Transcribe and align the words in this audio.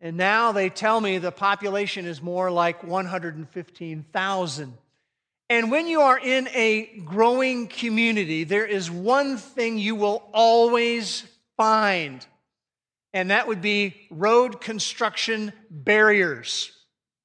And 0.00 0.16
now 0.16 0.50
they 0.50 0.68
tell 0.68 1.00
me 1.00 1.18
the 1.18 1.30
population 1.30 2.06
is 2.06 2.20
more 2.20 2.50
like 2.50 2.82
115,000. 2.82 4.78
And 5.50 5.70
when 5.70 5.86
you 5.86 6.00
are 6.00 6.18
in 6.18 6.48
a 6.48 7.02
growing 7.04 7.68
community, 7.68 8.44
there 8.44 8.64
is 8.64 8.90
one 8.90 9.36
thing 9.36 9.78
you 9.78 9.94
will 9.94 10.28
always 10.32 11.24
find, 11.56 12.26
and 13.12 13.30
that 13.30 13.46
would 13.46 13.60
be 13.60 13.94
road 14.10 14.60
construction 14.60 15.52
barriers. 15.70 16.72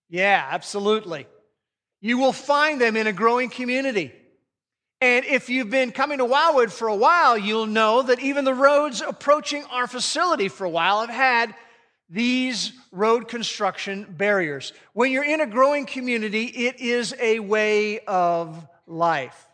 Yeah, 0.09 0.45
absolutely. 0.52 1.28
You 2.02 2.18
will 2.18 2.34
find 2.34 2.80
them 2.80 2.98
in 2.98 3.08
a 3.08 3.14
growing 3.14 3.50
community. 3.50 4.14
And 5.02 5.23
if 5.26 5.50
you've 5.50 5.70
been 5.70 5.92
coming 5.94 6.17
to 6.17 6.26
Wildwood 6.26 6.73
for 6.73 6.90
a 6.90 6.95
while, 6.95 7.38
you'll 7.38 7.67
know 7.67 8.02
that 8.02 8.20
even 8.20 8.44
the 8.44 8.54
roads 8.54 9.02
approaching 9.02 9.64
our 9.72 9.88
facility 9.88 10.50
for 10.50 10.66
a 10.66 10.70
while 10.70 11.00
have 11.02 11.09
had 11.09 11.56
these 12.09 12.72
road 12.92 13.28
construction 13.28 14.06
barriers. 14.09 14.73
When 14.94 15.11
you're 15.11 15.23
in 15.23 15.42
a 15.42 15.47
growing 15.47 15.86
community, 15.86 16.45
it 16.45 16.80
is 16.80 17.14
a 17.20 17.39
way 17.39 18.00
of 18.00 18.67
life. 18.88 19.47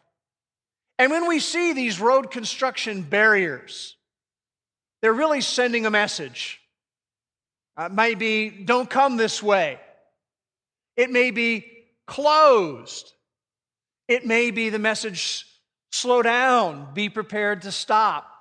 And 0.98 1.12
when 1.12 1.28
we 1.28 1.40
see 1.40 1.74
these 1.74 2.00
road 2.00 2.32
construction 2.32 3.02
barriers, 3.02 3.98
they're 5.02 5.14
really 5.14 5.42
sending 5.42 5.86
a 5.86 5.92
message. 5.92 6.62
Uh, 7.76 7.90
maybe 7.92 8.50
don't 8.50 8.90
come 8.90 9.18
this 9.18 9.44
way. 9.44 9.80
It 10.96 11.12
may 11.12 11.32
be 11.32 11.66
closed. 12.08 13.12
It 14.08 14.26
may 14.26 14.52
be 14.52 14.70
the 14.70 14.80
message 14.80 15.46
slow 15.92 16.22
down, 16.22 16.94
be 16.94 17.10
prepared 17.10 17.64
to 17.64 17.72
stop. 17.72 18.35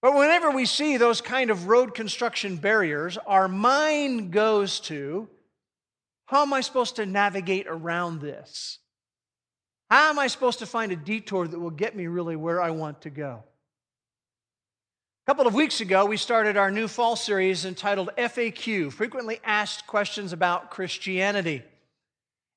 But 0.00 0.14
whenever 0.14 0.50
we 0.50 0.64
see 0.64 0.96
those 0.96 1.20
kind 1.20 1.50
of 1.50 1.66
road 1.66 1.94
construction 1.94 2.56
barriers, 2.56 3.18
our 3.26 3.48
mind 3.48 4.32
goes 4.32 4.78
to 4.80 5.28
how 6.26 6.42
am 6.42 6.52
I 6.52 6.60
supposed 6.60 6.96
to 6.96 7.06
navigate 7.06 7.66
around 7.68 8.20
this? 8.20 8.78
How 9.90 10.10
am 10.10 10.18
I 10.18 10.26
supposed 10.26 10.58
to 10.58 10.66
find 10.66 10.92
a 10.92 10.96
detour 10.96 11.48
that 11.48 11.58
will 11.58 11.70
get 11.70 11.96
me 11.96 12.06
really 12.06 12.36
where 12.36 12.60
I 12.60 12.70
want 12.70 13.02
to 13.02 13.10
go? 13.10 13.42
A 15.26 15.30
couple 15.30 15.46
of 15.46 15.54
weeks 15.54 15.80
ago, 15.80 16.04
we 16.04 16.18
started 16.18 16.56
our 16.56 16.70
new 16.70 16.86
fall 16.86 17.16
series 17.16 17.64
entitled 17.64 18.10
FAQ 18.18 18.92
Frequently 18.92 19.40
Asked 19.42 19.86
Questions 19.86 20.32
About 20.32 20.70
Christianity. 20.70 21.62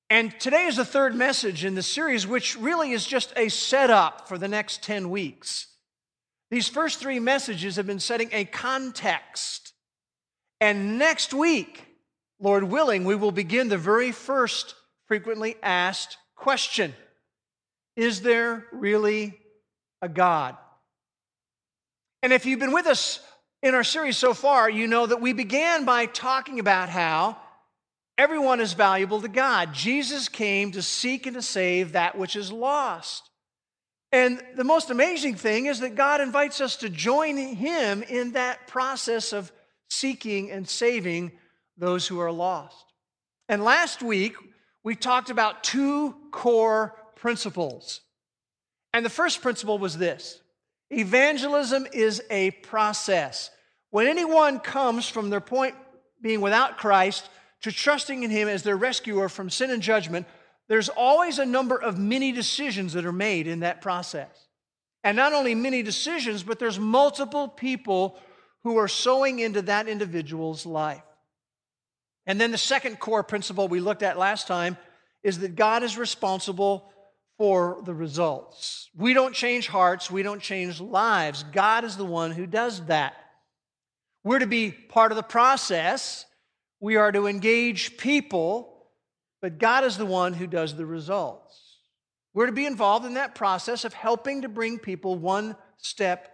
And 0.09 0.37
today 0.39 0.65
is 0.65 0.75
the 0.75 0.85
third 0.85 1.15
message 1.15 1.63
in 1.63 1.73
the 1.73 1.81
series, 1.81 2.27
which 2.27 2.57
really 2.57 2.91
is 2.91 3.05
just 3.05 3.31
a 3.37 3.47
setup 3.47 4.27
for 4.27 4.37
the 4.37 4.49
next 4.49 4.83
10 4.83 5.09
weeks. 5.09 5.67
These 6.51 6.67
first 6.67 6.99
three 6.99 7.19
messages 7.19 7.77
have 7.77 7.87
been 7.87 8.01
setting 8.01 8.29
a 8.33 8.43
context. 8.43 9.71
And 10.59 10.99
next 10.99 11.33
week, 11.33 11.85
Lord 12.41 12.65
willing, 12.65 13.05
we 13.05 13.15
will 13.15 13.31
begin 13.31 13.69
the 13.69 13.77
very 13.77 14.11
first 14.11 14.75
frequently 15.07 15.55
asked 15.63 16.17
question 16.35 16.93
Is 17.95 18.21
there 18.21 18.65
really 18.73 19.39
a 20.01 20.09
God? 20.09 20.57
And 22.21 22.33
if 22.33 22.45
you've 22.45 22.59
been 22.59 22.73
with 22.73 22.85
us 22.85 23.21
in 23.63 23.73
our 23.73 23.85
series 23.85 24.17
so 24.17 24.33
far, 24.33 24.69
you 24.69 24.87
know 24.87 25.05
that 25.05 25.21
we 25.21 25.31
began 25.31 25.85
by 25.85 26.05
talking 26.05 26.59
about 26.59 26.89
how 26.89 27.37
everyone 28.17 28.59
is 28.59 28.73
valuable 28.73 29.21
to 29.21 29.29
God. 29.29 29.73
Jesus 29.73 30.27
came 30.27 30.73
to 30.73 30.81
seek 30.81 31.25
and 31.25 31.35
to 31.35 31.41
save 31.41 31.93
that 31.93 32.17
which 32.17 32.35
is 32.35 32.51
lost. 32.51 33.30
And 34.11 34.41
the 34.55 34.63
most 34.63 34.89
amazing 34.89 35.35
thing 35.35 35.67
is 35.67 35.79
that 35.79 35.95
God 35.95 36.19
invites 36.19 36.59
us 36.59 36.75
to 36.77 36.89
join 36.89 37.37
Him 37.37 38.03
in 38.03 38.33
that 38.33 38.67
process 38.67 39.31
of 39.31 39.51
seeking 39.89 40.51
and 40.51 40.67
saving 40.67 41.31
those 41.77 42.07
who 42.07 42.19
are 42.19 42.31
lost. 42.31 42.85
And 43.47 43.63
last 43.63 44.01
week, 44.01 44.35
we 44.83 44.95
talked 44.95 45.29
about 45.29 45.63
two 45.63 46.15
core 46.31 46.95
principles. 47.15 48.01
And 48.93 49.05
the 49.05 49.09
first 49.09 49.41
principle 49.41 49.77
was 49.77 49.97
this 49.97 50.41
evangelism 50.89 51.87
is 51.93 52.21
a 52.29 52.51
process. 52.51 53.49
When 53.91 54.07
anyone 54.07 54.59
comes 54.59 55.07
from 55.07 55.29
their 55.29 55.41
point 55.41 55.75
being 56.21 56.41
without 56.41 56.77
Christ 56.77 57.29
to 57.61 57.71
trusting 57.71 58.23
in 58.23 58.31
Him 58.31 58.49
as 58.49 58.63
their 58.63 58.75
rescuer 58.75 59.29
from 59.29 59.49
sin 59.49 59.69
and 59.69 59.81
judgment, 59.81 60.27
there's 60.71 60.87
always 60.87 61.37
a 61.37 61.45
number 61.45 61.75
of 61.75 61.99
many 61.99 62.31
decisions 62.31 62.93
that 62.93 63.05
are 63.05 63.11
made 63.11 63.45
in 63.45 63.59
that 63.59 63.81
process. 63.81 64.29
And 65.03 65.17
not 65.17 65.33
only 65.33 65.53
many 65.53 65.83
decisions, 65.83 66.43
but 66.43 66.59
there's 66.59 66.79
multiple 66.79 67.49
people 67.49 68.17
who 68.63 68.77
are 68.77 68.87
sowing 68.87 69.39
into 69.39 69.63
that 69.63 69.89
individual's 69.89 70.65
life. 70.65 71.03
And 72.25 72.39
then 72.39 72.51
the 72.51 72.57
second 72.57 72.99
core 72.99 73.21
principle 73.21 73.67
we 73.67 73.81
looked 73.81 74.01
at 74.01 74.17
last 74.17 74.47
time 74.47 74.77
is 75.23 75.39
that 75.39 75.57
God 75.57 75.83
is 75.83 75.97
responsible 75.97 76.89
for 77.37 77.81
the 77.83 77.93
results. 77.93 78.89
We 78.95 79.13
don't 79.13 79.35
change 79.35 79.67
hearts, 79.67 80.09
we 80.09 80.23
don't 80.23 80.41
change 80.41 80.79
lives. 80.79 81.43
God 81.51 81.83
is 81.83 81.97
the 81.97 82.05
one 82.05 82.31
who 82.31 82.47
does 82.47 82.85
that. 82.85 83.15
We're 84.23 84.39
to 84.39 84.47
be 84.47 84.71
part 84.71 85.11
of 85.11 85.17
the 85.17 85.21
process. 85.21 86.25
We 86.79 86.95
are 86.95 87.11
to 87.11 87.27
engage 87.27 87.97
people 87.97 88.70
but 89.41 89.57
God 89.57 89.83
is 89.83 89.97
the 89.97 90.05
one 90.05 90.33
who 90.33 90.47
does 90.47 90.75
the 90.75 90.85
results. 90.85 91.77
We're 92.33 92.45
to 92.45 92.51
be 92.51 92.65
involved 92.65 93.05
in 93.05 93.15
that 93.15 93.35
process 93.35 93.83
of 93.83 93.93
helping 93.93 94.43
to 94.43 94.49
bring 94.49 94.79
people 94.79 95.15
one 95.15 95.55
step 95.77 96.29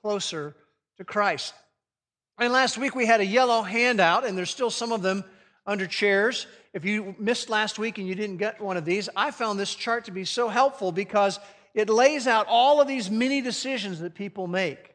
closer 0.00 0.54
to 0.98 1.04
Christ. 1.04 1.54
And 2.38 2.52
last 2.52 2.78
week 2.78 2.94
we 2.94 3.06
had 3.06 3.20
a 3.20 3.26
yellow 3.26 3.62
handout, 3.62 4.26
and 4.26 4.36
there's 4.36 4.50
still 4.50 4.70
some 4.70 4.92
of 4.92 5.02
them 5.02 5.24
under 5.66 5.86
chairs. 5.86 6.46
If 6.74 6.84
you 6.84 7.14
missed 7.18 7.50
last 7.50 7.78
week 7.78 7.98
and 7.98 8.06
you 8.06 8.14
didn't 8.14 8.38
get 8.38 8.60
one 8.60 8.76
of 8.76 8.84
these, 8.84 9.08
I 9.16 9.30
found 9.30 9.58
this 9.58 9.74
chart 9.74 10.04
to 10.06 10.10
be 10.10 10.24
so 10.24 10.48
helpful 10.48 10.92
because 10.92 11.38
it 11.74 11.88
lays 11.88 12.26
out 12.26 12.46
all 12.48 12.80
of 12.80 12.88
these 12.88 13.10
many 13.10 13.40
decisions 13.40 14.00
that 14.00 14.14
people 14.14 14.46
make 14.46 14.94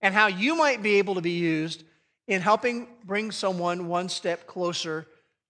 and 0.00 0.14
how 0.14 0.26
you 0.26 0.56
might 0.56 0.82
be 0.82 0.96
able 0.98 1.14
to 1.14 1.20
be 1.20 1.32
used 1.32 1.84
in 2.26 2.40
helping 2.40 2.88
bring 3.04 3.30
someone 3.30 3.88
one 3.88 4.08
step 4.08 4.46
closer 4.46 5.06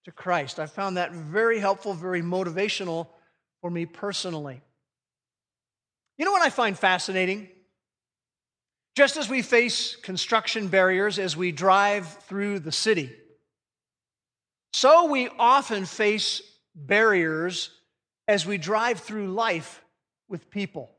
to 0.08 0.12
Christ. 0.12 0.58
I 0.58 0.64
found 0.64 0.96
that 0.96 1.12
very 1.12 1.58
helpful, 1.58 1.92
very 1.92 2.22
motivational 2.22 3.08
for 3.60 3.70
me 3.70 3.84
personally. 3.84 4.62
You 6.16 6.24
know 6.24 6.32
what 6.32 6.40
I 6.40 6.48
find 6.48 6.78
fascinating? 6.78 7.50
Just 8.96 9.18
as 9.18 9.28
we 9.28 9.42
face 9.42 9.96
construction 9.96 10.68
barriers 10.68 11.18
as 11.18 11.36
we 11.36 11.52
drive 11.52 12.08
through 12.22 12.60
the 12.60 12.72
city, 12.72 13.14
so 14.72 15.10
we 15.10 15.28
often 15.38 15.84
face 15.84 16.40
barriers 16.74 17.68
as 18.26 18.46
we 18.46 18.56
drive 18.56 19.00
through 19.00 19.28
life 19.28 19.84
with 20.26 20.48
people. 20.48 20.90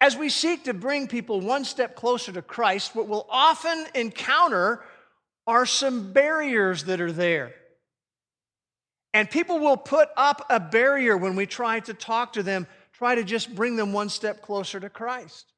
As 0.00 0.16
we 0.16 0.28
seek 0.28 0.64
to 0.64 0.72
bring 0.72 1.08
people 1.08 1.40
one 1.40 1.64
step 1.64 1.96
closer 1.96 2.30
to 2.30 2.42
Christ, 2.42 2.94
what 2.94 3.08
we'll 3.08 3.26
often 3.28 3.86
encounter 3.96 4.84
are 5.50 5.66
some 5.66 6.12
barriers 6.12 6.84
that 6.84 7.00
are 7.00 7.10
there. 7.10 7.52
And 9.12 9.28
people 9.28 9.58
will 9.58 9.76
put 9.76 10.08
up 10.16 10.46
a 10.48 10.60
barrier 10.60 11.16
when 11.16 11.34
we 11.34 11.44
try 11.44 11.80
to 11.80 11.92
talk 11.92 12.34
to 12.34 12.44
them, 12.44 12.68
try 12.92 13.16
to 13.16 13.24
just 13.24 13.52
bring 13.52 13.74
them 13.74 13.92
one 13.92 14.10
step 14.10 14.42
closer 14.42 14.78
to 14.78 14.88
Christ. 14.88 15.52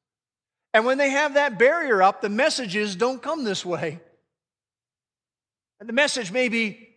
And 0.73 0.83
when 0.87 0.97
they 0.97 1.11
have 1.11 1.35
that 1.35 1.59
barrier 1.59 2.01
up, 2.01 2.21
the 2.21 2.29
messages 2.29 2.95
don't 2.95 3.21
come 3.21 3.43
this 3.43 3.63
way. 3.63 3.99
And 5.79 5.87
the 5.87 5.93
message 5.93 6.31
may 6.31 6.49
be 6.49 6.89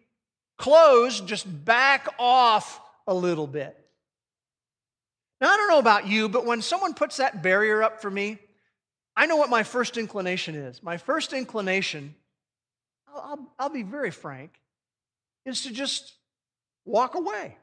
closed, 0.56 1.26
just 1.26 1.46
back 1.66 2.08
off 2.18 2.80
a 3.06 3.12
little 3.12 3.46
bit. 3.46 3.76
Now, 5.38 5.52
I 5.52 5.58
don't 5.58 5.68
know 5.68 5.80
about 5.80 6.06
you, 6.06 6.30
but 6.30 6.46
when 6.46 6.62
someone 6.62 6.94
puts 6.94 7.18
that 7.18 7.42
barrier 7.42 7.82
up 7.82 8.00
for 8.00 8.10
me, 8.10 8.38
I 9.14 9.26
know 9.26 9.36
what 9.36 9.50
my 9.50 9.64
first 9.64 9.98
inclination 9.98 10.54
is. 10.54 10.82
My 10.82 10.96
first 10.96 11.34
inclination 11.34 12.14
I'll, 13.22 13.52
I'll 13.58 13.68
be 13.68 13.82
very 13.82 14.10
frank, 14.10 14.52
is 15.44 15.62
to 15.62 15.72
just 15.72 16.12
walk 16.84 17.14
away, 17.14 17.56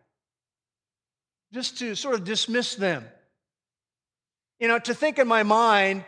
just 1.53 1.79
to 1.79 1.95
sort 1.95 2.15
of 2.15 2.23
dismiss 2.23 2.75
them. 2.75 3.05
You 4.59 4.67
know, 4.67 4.79
to 4.79 4.93
think 4.93 5.19
in 5.19 5.27
my 5.27 5.43
mind, 5.43 6.05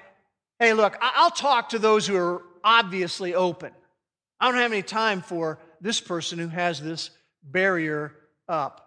hey, 0.59 0.73
look, 0.73 0.97
I'll 1.01 1.31
talk 1.31 1.69
to 1.69 1.79
those 1.79 2.07
who 2.07 2.15
are 2.15 2.41
obviously 2.63 3.35
open. 3.35 3.71
I 4.39 4.49
don't 4.49 4.59
have 4.59 4.71
any 4.71 4.81
time 4.81 5.21
for 5.21 5.59
this 5.81 6.01
person 6.01 6.39
who 6.39 6.47
has 6.47 6.81
this 6.81 7.09
barrier 7.43 8.15
up. 8.47 8.81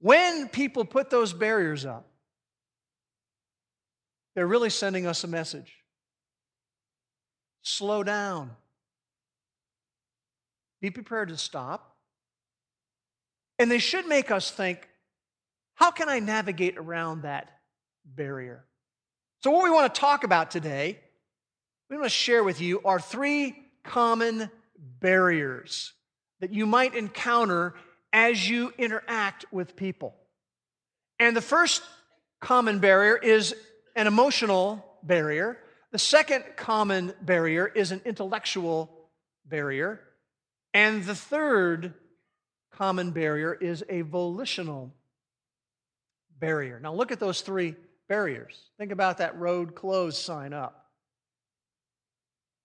When 0.00 0.48
people 0.48 0.84
put 0.84 1.10
those 1.10 1.32
barriers 1.32 1.86
up, 1.86 2.08
they're 4.34 4.46
really 4.46 4.70
sending 4.70 5.06
us 5.06 5.24
a 5.24 5.28
message. 5.28 5.81
Slow 7.62 8.02
down. 8.02 8.50
Be 10.80 10.90
prepared 10.90 11.28
to 11.28 11.36
stop. 11.36 11.96
And 13.58 13.70
they 13.70 13.78
should 13.78 14.06
make 14.06 14.30
us 14.30 14.50
think 14.50 14.88
how 15.74 15.90
can 15.90 16.08
I 16.08 16.18
navigate 16.18 16.76
around 16.76 17.22
that 17.22 17.48
barrier? 18.04 18.64
So, 19.42 19.50
what 19.50 19.64
we 19.64 19.70
want 19.70 19.92
to 19.92 20.00
talk 20.00 20.24
about 20.24 20.50
today, 20.50 21.00
we 21.90 21.96
want 21.96 22.06
to 22.06 22.10
share 22.10 22.44
with 22.44 22.60
you 22.60 22.80
are 22.84 23.00
three 23.00 23.56
common 23.82 24.50
barriers 25.00 25.92
that 26.40 26.52
you 26.52 26.66
might 26.66 26.94
encounter 26.94 27.74
as 28.12 28.48
you 28.48 28.72
interact 28.78 29.44
with 29.50 29.76
people. 29.76 30.14
And 31.18 31.36
the 31.36 31.40
first 31.40 31.82
common 32.40 32.78
barrier 32.78 33.16
is 33.16 33.54
an 33.94 34.06
emotional 34.06 34.84
barrier. 35.02 35.58
The 35.92 35.98
second 35.98 36.44
common 36.56 37.12
barrier 37.20 37.66
is 37.66 37.92
an 37.92 38.00
intellectual 38.06 38.90
barrier. 39.44 40.00
And 40.72 41.04
the 41.04 41.14
third 41.14 41.92
common 42.72 43.10
barrier 43.10 43.52
is 43.54 43.84
a 43.90 44.00
volitional 44.00 44.94
barrier. 46.40 46.80
Now, 46.80 46.94
look 46.94 47.12
at 47.12 47.20
those 47.20 47.42
three 47.42 47.76
barriers. 48.08 48.58
Think 48.78 48.90
about 48.90 49.18
that 49.18 49.38
road 49.38 49.74
closed 49.74 50.16
sign 50.16 50.54
up. 50.54 50.86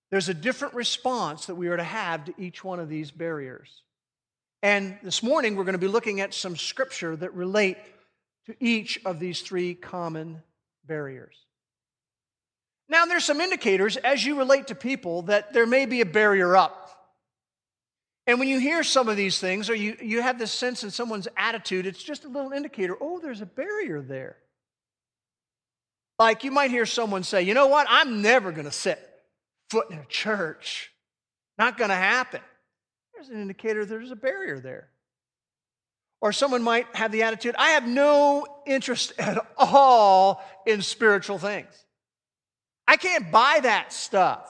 There's 0.10 0.30
a 0.30 0.34
different 0.34 0.74
response 0.74 1.48
that 1.48 1.56
we 1.56 1.68
are 1.68 1.76
to 1.76 1.84
have 1.84 2.26
to 2.26 2.34
each 2.38 2.64
one 2.64 2.80
of 2.80 2.88
these 2.88 3.12
barriers. 3.12 3.82
And 4.64 4.98
this 5.04 5.22
morning, 5.22 5.58
we're 5.58 5.66
going 5.66 5.74
to 5.74 5.80
be 5.80 5.88
looking 5.88 6.22
at 6.22 6.34
some 6.34 6.56
scripture 6.56 7.16
that 7.18 7.34
relate 7.34 7.78
to 8.46 8.56
each 8.62 9.02
of 9.06 9.20
these 9.20 9.42
three 9.42 9.76
common 9.76 10.42
barriers. 10.86 11.36
Now, 12.90 13.06
there's 13.06 13.26
some 13.26 13.42
indicators 13.42 13.98
as 13.98 14.26
you 14.26 14.38
relate 14.38 14.68
to 14.68 14.76
people 14.76 15.24
that 15.24 15.54
there 15.54 15.66
may 15.66 15.86
be 15.86 16.02
a 16.02 16.06
barrier 16.06 16.56
up. 16.56 16.88
And 18.26 18.40
when 18.40 18.48
you 18.48 18.60
hear 18.60 18.84
some 18.84 19.08
of 19.08 19.18
these 19.18 19.40
things, 19.40 19.70
or 19.70 19.76
you, 19.76 19.98
you 20.02 20.22
have 20.22 20.38
this 20.38 20.52
sense 20.52 20.84
in 20.84 20.92
someone's 20.92 21.28
attitude, 21.38 21.86
it's 21.86 22.04
just 22.04 22.26
a 22.26 22.28
little 22.28 22.52
indicator 22.52 22.98
oh, 23.00 23.20
there's 23.20 23.42
a 23.42 23.46
barrier 23.46 24.02
there. 24.02 24.38
Like 26.20 26.44
you 26.44 26.52
might 26.52 26.72
hear 26.72 26.86
someone 26.86 27.24
say, 27.24 27.44
you 27.44 27.54
know 27.54 27.68
what, 27.68 27.88
I'm 27.90 28.22
never 28.22 28.52
going 28.52 28.66
to 28.66 28.72
set 28.72 29.00
foot 29.70 29.92
in 29.92 29.98
a 29.98 30.06
church. 30.06 30.92
Not 31.58 31.78
going 31.78 31.90
to 31.90 31.96
happen. 31.96 32.42
There's 33.14 33.30
an 33.30 33.42
indicator 33.42 33.86
there's 33.86 34.12
a 34.12 34.16
barrier 34.16 34.60
there. 34.60 34.90
Or 36.20 36.32
someone 36.32 36.64
might 36.64 36.88
have 36.96 37.12
the 37.12 37.24
attitude, 37.24 37.56
I 37.58 37.70
have 37.72 37.88
no 37.88 38.46
interest 38.66 39.14
at 39.18 39.38
all 39.58 40.44
in 40.66 40.82
spiritual 40.82 41.38
things. 41.38 41.86
I 42.88 42.98
can't 42.98 43.32
buy 43.32 43.60
that 43.64 43.92
stuff. 43.92 44.50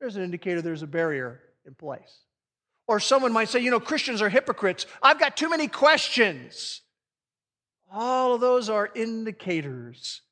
There's 0.00 0.16
an 0.16 0.22
indicator 0.22 0.62
there's 0.62 0.82
a 0.82 0.86
barrier 0.86 1.40
in 1.66 1.74
place. 1.74 2.20
Or 2.86 3.00
someone 3.00 3.32
might 3.32 3.48
say, 3.48 3.60
you 3.60 3.70
know, 3.70 3.80
Christians 3.80 4.20
are 4.22 4.28
hypocrites. 4.28 4.86
I've 5.02 5.18
got 5.18 5.36
too 5.36 5.48
many 5.48 5.68
questions. 5.68 6.80
All 7.90 8.34
of 8.34 8.40
those 8.40 8.68
are 8.68 8.90
indicators 8.94 10.22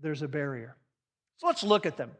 there's 0.00 0.22
a 0.22 0.28
barrier. 0.28 0.76
So 1.38 1.46
let's 1.46 1.62
look 1.62 1.86
at 1.86 1.96
them. 1.96 2.10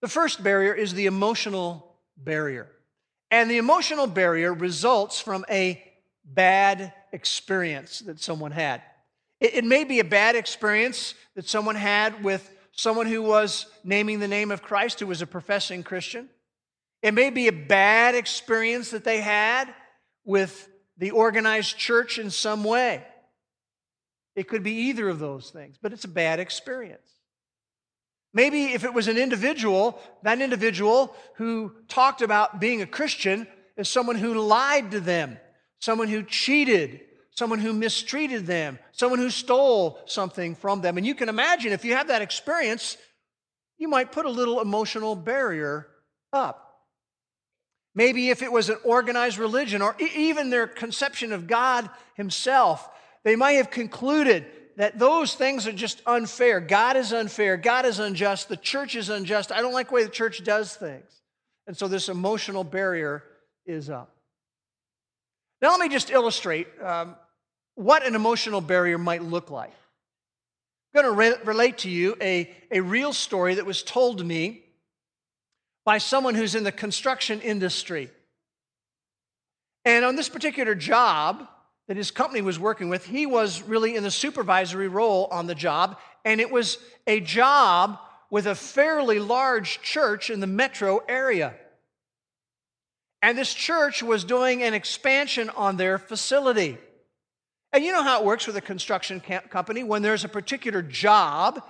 The 0.00 0.08
first 0.08 0.42
barrier 0.42 0.74
is 0.74 0.94
the 0.94 1.06
emotional 1.06 1.96
barrier. 2.16 2.68
And 3.30 3.50
the 3.50 3.58
emotional 3.58 4.06
barrier 4.06 4.52
results 4.52 5.20
from 5.20 5.44
a 5.48 5.82
bad 6.24 6.92
experience 7.12 8.00
that 8.00 8.20
someone 8.20 8.50
had. 8.50 8.82
It, 9.42 9.54
it, 9.54 9.64
may 9.64 9.82
be 9.82 9.98
a 9.98 10.04
bad 10.04 10.36
experience 10.36 11.14
that 11.34 11.48
someone 11.48 11.74
had 11.74 12.22
with 12.22 12.48
someone 12.70 13.06
who 13.06 13.22
was 13.22 13.66
naming 13.82 14.20
the 14.20 14.28
name 14.28 14.52
of 14.52 14.62
Christ, 14.62 15.00
who 15.00 15.08
was 15.08 15.20
a 15.20 15.26
professing 15.26 15.82
Christian. 15.82 16.30
It 17.02 17.12
may 17.12 17.28
be 17.28 17.48
a 17.48 17.52
bad 17.52 18.14
experience 18.14 18.92
that 18.92 19.02
they 19.02 19.20
had 19.20 19.74
with 20.24 20.68
the 20.96 21.10
organized 21.10 21.76
church 21.76 22.20
in 22.20 22.30
some 22.30 22.62
way. 22.62 23.04
It 24.36 24.46
could 24.46 24.62
be 24.62 24.88
either 24.88 25.08
of 25.08 25.18
those 25.18 25.50
things, 25.50 25.76
but 25.82 25.92
it's 25.92 26.04
a 26.04 26.08
bad 26.08 26.38
experience. 26.38 27.10
Maybe 28.32 28.66
if 28.66 28.84
it 28.84 28.94
was 28.94 29.08
an 29.08 29.18
individual, 29.18 30.00
that 30.22 30.40
individual 30.40 31.16
who 31.34 31.72
talked 31.88 32.22
about 32.22 32.60
being 32.60 32.80
a 32.80 32.86
Christian 32.86 33.48
is 33.76 33.88
someone 33.88 34.16
who 34.16 34.34
lied 34.34 34.92
to 34.92 35.00
them, 35.00 35.38
someone 35.80 36.06
who 36.06 36.22
cheated, 36.22 37.00
someone 37.34 37.58
who 37.58 37.72
mistreated 37.72 38.46
them, 38.46 38.78
someone 38.92 39.18
who 39.18 39.30
stole 39.30 39.98
something 40.06 40.54
from 40.54 40.80
them. 40.80 40.96
And 40.96 41.06
you 41.06 41.14
can 41.14 41.28
imagine 41.28 41.72
if 41.72 41.84
you 41.84 41.94
have 41.94 42.08
that 42.08 42.22
experience, 42.22 42.96
you 43.78 43.88
might 43.88 44.12
put 44.12 44.26
a 44.26 44.30
little 44.30 44.60
emotional 44.60 45.16
barrier 45.16 45.88
up. 46.32 46.68
Maybe 47.94 48.30
if 48.30 48.42
it 48.42 48.52
was 48.52 48.70
an 48.70 48.78
organized 48.84 49.38
religion 49.38 49.82
or 49.82 49.96
even 49.98 50.50
their 50.50 50.66
conception 50.66 51.32
of 51.32 51.46
God 51.46 51.88
Himself, 52.14 52.88
they 53.24 53.36
might 53.36 53.52
have 53.52 53.70
concluded 53.70 54.46
that 54.76 54.98
those 54.98 55.34
things 55.34 55.66
are 55.66 55.72
just 55.72 56.00
unfair. 56.06 56.60
God 56.60 56.96
is 56.96 57.12
unfair. 57.12 57.56
God 57.56 57.84
is 57.84 57.98
unjust. 57.98 58.48
The 58.48 58.56
church 58.56 58.94
is 58.96 59.10
unjust. 59.10 59.52
I 59.52 59.60
don't 59.60 59.74
like 59.74 59.88
the 59.88 59.94
way 59.94 60.04
the 60.04 60.10
church 60.10 60.42
does 60.42 60.74
things. 60.74 61.20
And 61.66 61.76
so 61.76 61.88
this 61.88 62.08
emotional 62.08 62.64
barrier 62.64 63.22
is 63.66 63.90
up. 63.90 64.16
Now, 65.62 65.70
let 65.70 65.80
me 65.80 65.88
just 65.88 66.10
illustrate 66.10 66.66
um, 66.82 67.14
what 67.76 68.04
an 68.04 68.16
emotional 68.16 68.60
barrier 68.60 68.98
might 68.98 69.22
look 69.22 69.48
like. 69.48 69.72
I'm 70.94 71.02
going 71.02 71.14
to 71.14 71.18
re- 71.18 71.44
relate 71.44 71.78
to 71.78 71.90
you 71.90 72.16
a, 72.20 72.50
a 72.72 72.80
real 72.80 73.12
story 73.12 73.54
that 73.54 73.64
was 73.64 73.84
told 73.84 74.18
to 74.18 74.24
me 74.24 74.64
by 75.84 75.98
someone 75.98 76.34
who's 76.34 76.56
in 76.56 76.64
the 76.64 76.72
construction 76.72 77.40
industry. 77.40 78.10
And 79.84 80.04
on 80.04 80.16
this 80.16 80.28
particular 80.28 80.74
job 80.74 81.46
that 81.86 81.96
his 81.96 82.10
company 82.10 82.42
was 82.42 82.58
working 82.58 82.88
with, 82.88 83.06
he 83.06 83.24
was 83.24 83.62
really 83.62 83.94
in 83.94 84.02
the 84.02 84.10
supervisory 84.10 84.88
role 84.88 85.28
on 85.30 85.46
the 85.46 85.54
job. 85.54 85.96
And 86.24 86.40
it 86.40 86.50
was 86.50 86.78
a 87.06 87.20
job 87.20 87.98
with 88.30 88.46
a 88.46 88.54
fairly 88.56 89.20
large 89.20 89.80
church 89.80 90.28
in 90.28 90.40
the 90.40 90.46
metro 90.46 91.02
area. 91.08 91.54
And 93.22 93.38
this 93.38 93.54
church 93.54 94.02
was 94.02 94.24
doing 94.24 94.62
an 94.62 94.74
expansion 94.74 95.48
on 95.50 95.76
their 95.76 95.96
facility. 95.96 96.76
And 97.72 97.84
you 97.84 97.92
know 97.92 98.02
how 98.02 98.20
it 98.20 98.26
works 98.26 98.46
with 98.46 98.56
a 98.56 98.60
construction 98.60 99.20
company. 99.20 99.84
When 99.84 100.02
there's 100.02 100.24
a 100.24 100.28
particular 100.28 100.82
job, 100.82 101.62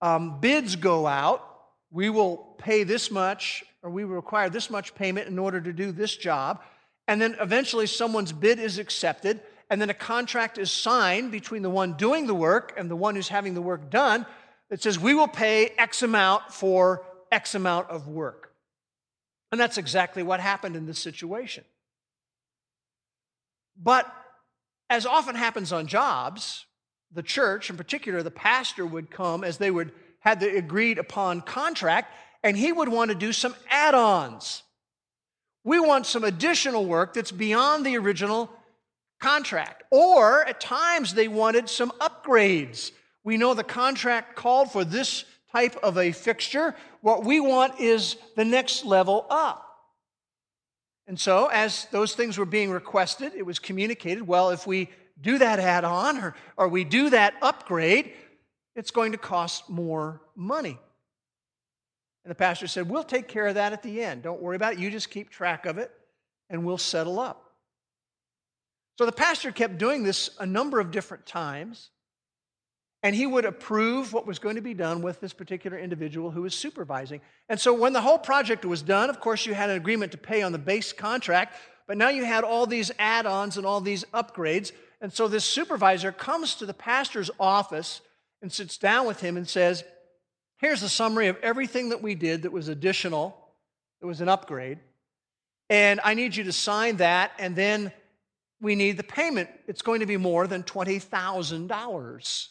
um, 0.00 0.40
bids 0.40 0.76
go 0.76 1.06
out 1.06 1.50
we 1.94 2.10
will 2.10 2.38
pay 2.58 2.82
this 2.82 3.08
much 3.08 3.64
or 3.84 3.88
we 3.88 4.02
require 4.02 4.50
this 4.50 4.68
much 4.68 4.96
payment 4.96 5.28
in 5.28 5.38
order 5.38 5.60
to 5.60 5.72
do 5.72 5.92
this 5.92 6.16
job. 6.16 6.60
And 7.06 7.22
then 7.22 7.36
eventually 7.40 7.86
someone's 7.86 8.32
bid 8.32 8.58
is 8.58 8.78
accepted, 8.78 9.40
and 9.70 9.80
then 9.80 9.90
a 9.90 9.94
contract 9.94 10.58
is 10.58 10.72
signed 10.72 11.30
between 11.30 11.62
the 11.62 11.70
one 11.70 11.92
doing 11.92 12.26
the 12.26 12.34
work 12.34 12.74
and 12.76 12.90
the 12.90 12.96
one 12.96 13.14
who's 13.14 13.28
having 13.28 13.54
the 13.54 13.62
work 13.62 13.90
done 13.90 14.26
that 14.70 14.82
says, 14.82 14.98
We 14.98 15.14
will 15.14 15.28
pay 15.28 15.66
X 15.78 16.02
amount 16.02 16.52
for 16.52 17.04
X 17.30 17.54
amount 17.54 17.90
of 17.90 18.08
work. 18.08 18.53
And 19.54 19.60
that's 19.60 19.78
exactly 19.78 20.24
what 20.24 20.40
happened 20.40 20.74
in 20.74 20.84
this 20.84 20.98
situation. 20.98 21.62
But 23.80 24.12
as 24.90 25.06
often 25.06 25.36
happens 25.36 25.72
on 25.72 25.86
jobs, 25.86 26.66
the 27.12 27.22
church, 27.22 27.70
in 27.70 27.76
particular, 27.76 28.24
the 28.24 28.32
pastor 28.32 28.84
would 28.84 29.12
come 29.12 29.44
as 29.44 29.58
they 29.58 29.70
would 29.70 29.92
had 30.18 30.40
the 30.40 30.56
agreed 30.56 30.98
upon 30.98 31.40
contract, 31.40 32.12
and 32.42 32.56
he 32.56 32.72
would 32.72 32.88
want 32.88 33.12
to 33.12 33.14
do 33.14 33.32
some 33.32 33.54
add 33.70 33.94
ons. 33.94 34.64
We 35.62 35.78
want 35.78 36.06
some 36.06 36.24
additional 36.24 36.84
work 36.84 37.14
that's 37.14 37.30
beyond 37.30 37.86
the 37.86 37.96
original 37.96 38.50
contract. 39.20 39.84
Or 39.92 40.44
at 40.44 40.60
times 40.60 41.14
they 41.14 41.28
wanted 41.28 41.70
some 41.70 41.92
upgrades. 42.00 42.90
We 43.22 43.36
know 43.36 43.54
the 43.54 43.62
contract 43.62 44.34
called 44.34 44.72
for 44.72 44.84
this 44.84 45.24
type 45.54 45.76
of 45.82 45.96
a 45.96 46.12
fixture. 46.12 46.74
What 47.00 47.24
we 47.24 47.40
want 47.40 47.80
is 47.80 48.16
the 48.36 48.44
next 48.44 48.84
level 48.84 49.26
up. 49.30 49.60
And 51.06 51.20
so, 51.20 51.46
as 51.46 51.86
those 51.90 52.14
things 52.14 52.38
were 52.38 52.46
being 52.46 52.70
requested, 52.70 53.34
it 53.34 53.44
was 53.44 53.58
communicated 53.58 54.26
well, 54.26 54.50
if 54.50 54.66
we 54.66 54.88
do 55.20 55.38
that 55.38 55.58
add 55.58 55.84
on 55.84 56.18
or, 56.18 56.34
or 56.56 56.68
we 56.68 56.82
do 56.82 57.10
that 57.10 57.34
upgrade, 57.42 58.12
it's 58.74 58.90
going 58.90 59.12
to 59.12 59.18
cost 59.18 59.68
more 59.70 60.20
money. 60.34 60.78
And 62.24 62.30
the 62.30 62.34
pastor 62.34 62.66
said, 62.66 62.88
We'll 62.88 63.04
take 63.04 63.28
care 63.28 63.46
of 63.46 63.54
that 63.54 63.72
at 63.72 63.82
the 63.82 64.02
end. 64.02 64.22
Don't 64.22 64.40
worry 64.40 64.56
about 64.56 64.74
it. 64.74 64.78
You 64.78 64.90
just 64.90 65.10
keep 65.10 65.30
track 65.30 65.66
of 65.66 65.78
it 65.78 65.90
and 66.48 66.64
we'll 66.64 66.78
settle 66.78 67.20
up. 67.20 67.52
So 68.98 69.06
the 69.06 69.12
pastor 69.12 69.52
kept 69.52 69.78
doing 69.78 70.04
this 70.04 70.30
a 70.38 70.46
number 70.46 70.80
of 70.80 70.90
different 70.90 71.26
times, 71.26 71.90
and 73.04 73.14
he 73.14 73.26
would 73.26 73.44
approve 73.44 74.14
what 74.14 74.26
was 74.26 74.38
going 74.38 74.54
to 74.56 74.62
be 74.62 74.72
done 74.72 75.02
with 75.02 75.20
this 75.20 75.34
particular 75.34 75.78
individual 75.78 76.30
who 76.30 76.40
was 76.40 76.54
supervising. 76.54 77.20
And 77.50 77.60
so 77.60 77.74
when 77.74 77.92
the 77.92 78.00
whole 78.00 78.16
project 78.16 78.64
was 78.64 78.80
done, 78.80 79.10
of 79.10 79.20
course, 79.20 79.44
you 79.44 79.52
had 79.52 79.68
an 79.68 79.76
agreement 79.76 80.12
to 80.12 80.18
pay 80.18 80.40
on 80.40 80.52
the 80.52 80.58
base 80.58 80.92
contract, 80.94 81.54
But 81.86 81.98
now 81.98 82.08
you 82.08 82.24
had 82.24 82.44
all 82.44 82.66
these 82.66 82.90
add 82.98 83.26
ons 83.26 83.58
and 83.58 83.66
all 83.66 83.82
these 83.82 84.04
upgrades. 84.14 84.72
And 85.02 85.12
so 85.12 85.28
this 85.28 85.44
supervisor 85.44 86.12
comes 86.12 86.54
to 86.54 86.66
the 86.66 86.72
pastor's 86.72 87.30
office 87.38 88.00
and 88.40 88.50
sits 88.50 88.78
down 88.78 89.06
with 89.06 89.20
him 89.20 89.36
and 89.36 89.46
says, 89.46 89.84
Here's 90.56 90.82
a 90.82 90.88
summary 90.88 91.26
of 91.26 91.36
everything 91.42 91.90
that 91.90 92.00
we 92.00 92.14
did 92.14 92.42
that 92.42 92.52
was 92.52 92.68
additional, 92.68 93.36
that 94.00 94.06
was 94.06 94.22
an 94.22 94.30
upgrade. 94.30 94.78
And 95.68 96.00
I 96.02 96.14
need 96.14 96.36
you 96.36 96.44
to 96.44 96.52
sign 96.52 96.96
that, 96.96 97.32
and 97.38 97.54
then 97.54 97.92
we 98.62 98.74
need 98.76 98.96
the 98.96 99.02
payment. 99.02 99.50
It's 99.66 99.82
going 99.82 100.00
to 100.00 100.06
be 100.06 100.16
more 100.16 100.46
than 100.46 100.62
$20,000. 100.62 102.48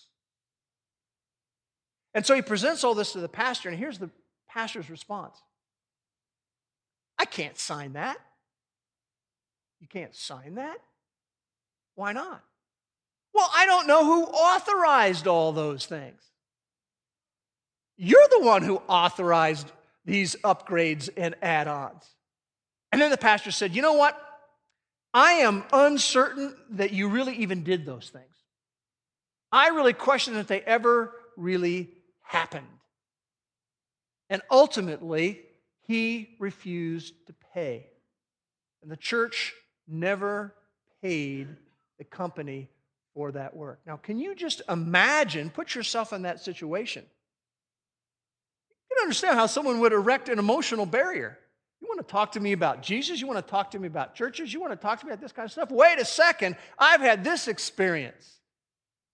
And 2.14 2.26
so 2.26 2.36
he 2.36 2.42
presents 2.42 2.84
all 2.84 2.94
this 2.94 3.14
to 3.14 3.20
the 3.20 3.30
pastor, 3.30 3.70
and 3.70 3.78
here's 3.78 3.98
the 3.98 4.10
pastor's 4.48 4.90
response 4.90 5.36
I 7.18 7.26
can't 7.26 7.58
sign 7.58 7.94
that. 7.94 8.18
You 9.80 9.88
can't 9.88 10.16
sign 10.16 10.56
that? 10.56 10.78
Why 11.96 12.14
not? 12.14 12.42
Well, 13.34 13.50
I 13.54 13.66
don't 13.66 13.88
know 13.88 14.06
who 14.06 14.24
authorized 14.26 15.28
all 15.28 15.52
those 15.52 15.86
things. 15.86 16.22
You're 17.98 18.28
the 18.32 18.42
one 18.42 18.62
who 18.62 18.78
authorized 18.88 19.72
these 20.06 20.36
upgrades 20.44 21.10
and 21.16 21.36
add 21.42 21.68
ons. 21.68 22.04
And 22.92 23.02
then 23.02 23.12
the 23.12 23.18
pastor 23.18 23.52
said, 23.52 23.76
You 23.76 23.82
know 23.82 23.94
what? 23.94 24.20
I 25.14 25.34
am 25.34 25.64
uncertain 25.72 26.56
that 26.72 26.92
you 26.92 27.08
really 27.08 27.36
even 27.36 27.64
did 27.64 27.86
those 27.86 28.10
things. 28.10 28.26
I 29.52 29.70
really 29.70 29.94
question 29.94 30.34
that 30.36 30.48
they 30.48 30.62
ever 30.62 31.14
really 31.38 31.90
happened. 32.24 32.68
And 34.30 34.42
ultimately, 34.50 35.42
he 35.86 36.36
refused 36.40 37.14
to 37.28 37.34
pay. 37.54 37.88
And 38.82 38.92
the 38.92 38.98
church 38.98 39.54
never 39.88 40.54
paid 41.02 41.48
the 41.98 42.04
company 42.04 42.70
for 43.14 43.32
that 43.32 43.56
work. 43.56 43.80
Now, 43.86 43.98
can 43.98 44.18
you 44.18 44.34
just 44.34 44.62
imagine, 44.68 45.50
put 45.50 45.76
yourself 45.76 46.14
in 46.14 46.24
that 46.24 46.40
situation? 46.40 47.04
You 48.90 48.96
can 48.96 49.04
understand 49.04 49.38
how 49.38 49.46
someone 49.46 49.80
would 49.82 49.94
erect 49.94 50.30
an 50.30 50.40
emotional 50.40 50.86
barrier. 50.86 51.38
You 51.80 51.88
want 51.88 52.00
to 52.00 52.12
talk 52.12 52.32
to 52.34 52.40
me 52.40 52.54
about 52.54 52.82
Jesus? 52.82 53.22
You 53.22 53.28
want 53.28 53.46
to 53.46 53.52
talk 53.52 53.72
to 53.72 53.80
me 53.80 53.88
about 53.88 54.16
churches? 54.16 54.52
You 54.52 54.62
want 54.62 54.72
to 54.72 54.78
talk 54.78 55.00
to 55.02 55.06
me 55.06 55.12
about 55.12 55.22
this 55.22 55.32
kind 55.32 55.46
of 55.46 55.52
stuff? 55.52 55.70
Wait 55.70 56.00
a 56.00 56.06
second, 56.06 56.56
I've 56.80 57.02
had 57.02 57.24
this 57.24 57.48
experience. 57.48 58.40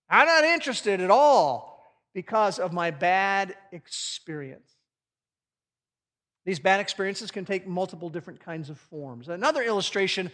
I'm 0.08 0.26
not 0.26 0.44
interested 0.44 1.00
at 1.00 1.10
all 1.10 1.69
because 2.14 2.58
of 2.58 2.72
my 2.72 2.90
bad 2.90 3.54
experience. 3.72 4.70
These 6.44 6.58
bad 6.58 6.80
experiences 6.80 7.30
can 7.30 7.44
take 7.44 7.66
multiple 7.66 8.08
different 8.08 8.40
kinds 8.40 8.70
of 8.70 8.78
forms. 8.78 9.28
Another 9.28 9.62
illustration 9.62 10.30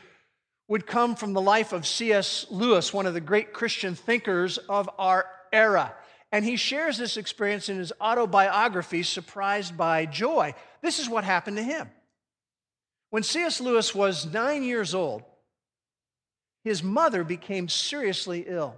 would 0.68 0.86
come 0.86 1.14
from 1.14 1.32
the 1.32 1.40
life 1.40 1.72
of 1.72 1.86
C.S. 1.86 2.46
Lewis, 2.50 2.92
one 2.92 3.06
of 3.06 3.14
the 3.14 3.20
great 3.20 3.52
Christian 3.52 3.94
thinkers 3.94 4.58
of 4.58 4.88
our 4.98 5.26
era. 5.52 5.94
And 6.32 6.44
he 6.44 6.56
shares 6.56 6.98
this 6.98 7.16
experience 7.16 7.68
in 7.68 7.78
his 7.78 7.92
autobiography, 8.00 9.02
Surprised 9.02 9.76
by 9.76 10.06
Joy. 10.06 10.54
This 10.82 10.98
is 10.98 11.08
what 11.08 11.24
happened 11.24 11.56
to 11.56 11.62
him. 11.62 11.88
When 13.10 13.22
C.S. 13.22 13.60
Lewis 13.60 13.94
was 13.94 14.26
nine 14.26 14.62
years 14.62 14.94
old, 14.94 15.22
his 16.64 16.82
mother 16.82 17.22
became 17.22 17.68
seriously 17.68 18.44
ill. 18.46 18.74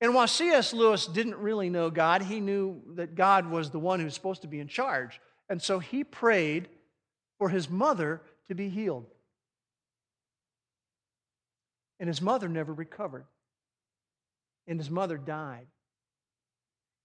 And 0.00 0.14
while 0.14 0.26
C.S. 0.26 0.72
Lewis 0.72 1.06
didn't 1.06 1.36
really 1.36 1.70
know 1.70 1.90
God, 1.90 2.22
he 2.22 2.40
knew 2.40 2.82
that 2.96 3.14
God 3.14 3.50
was 3.50 3.70
the 3.70 3.78
one 3.78 3.98
who 3.98 4.04
was 4.04 4.14
supposed 4.14 4.42
to 4.42 4.48
be 4.48 4.60
in 4.60 4.68
charge. 4.68 5.20
And 5.48 5.62
so 5.62 5.78
he 5.78 6.04
prayed 6.04 6.68
for 7.38 7.48
his 7.48 7.70
mother 7.70 8.20
to 8.48 8.54
be 8.54 8.68
healed 8.68 9.06
and 11.98 12.08
his 12.08 12.20
mother 12.20 12.48
never 12.48 12.72
recovered. 12.72 13.24
And 14.66 14.78
his 14.78 14.90
mother 14.90 15.16
died. 15.16 15.66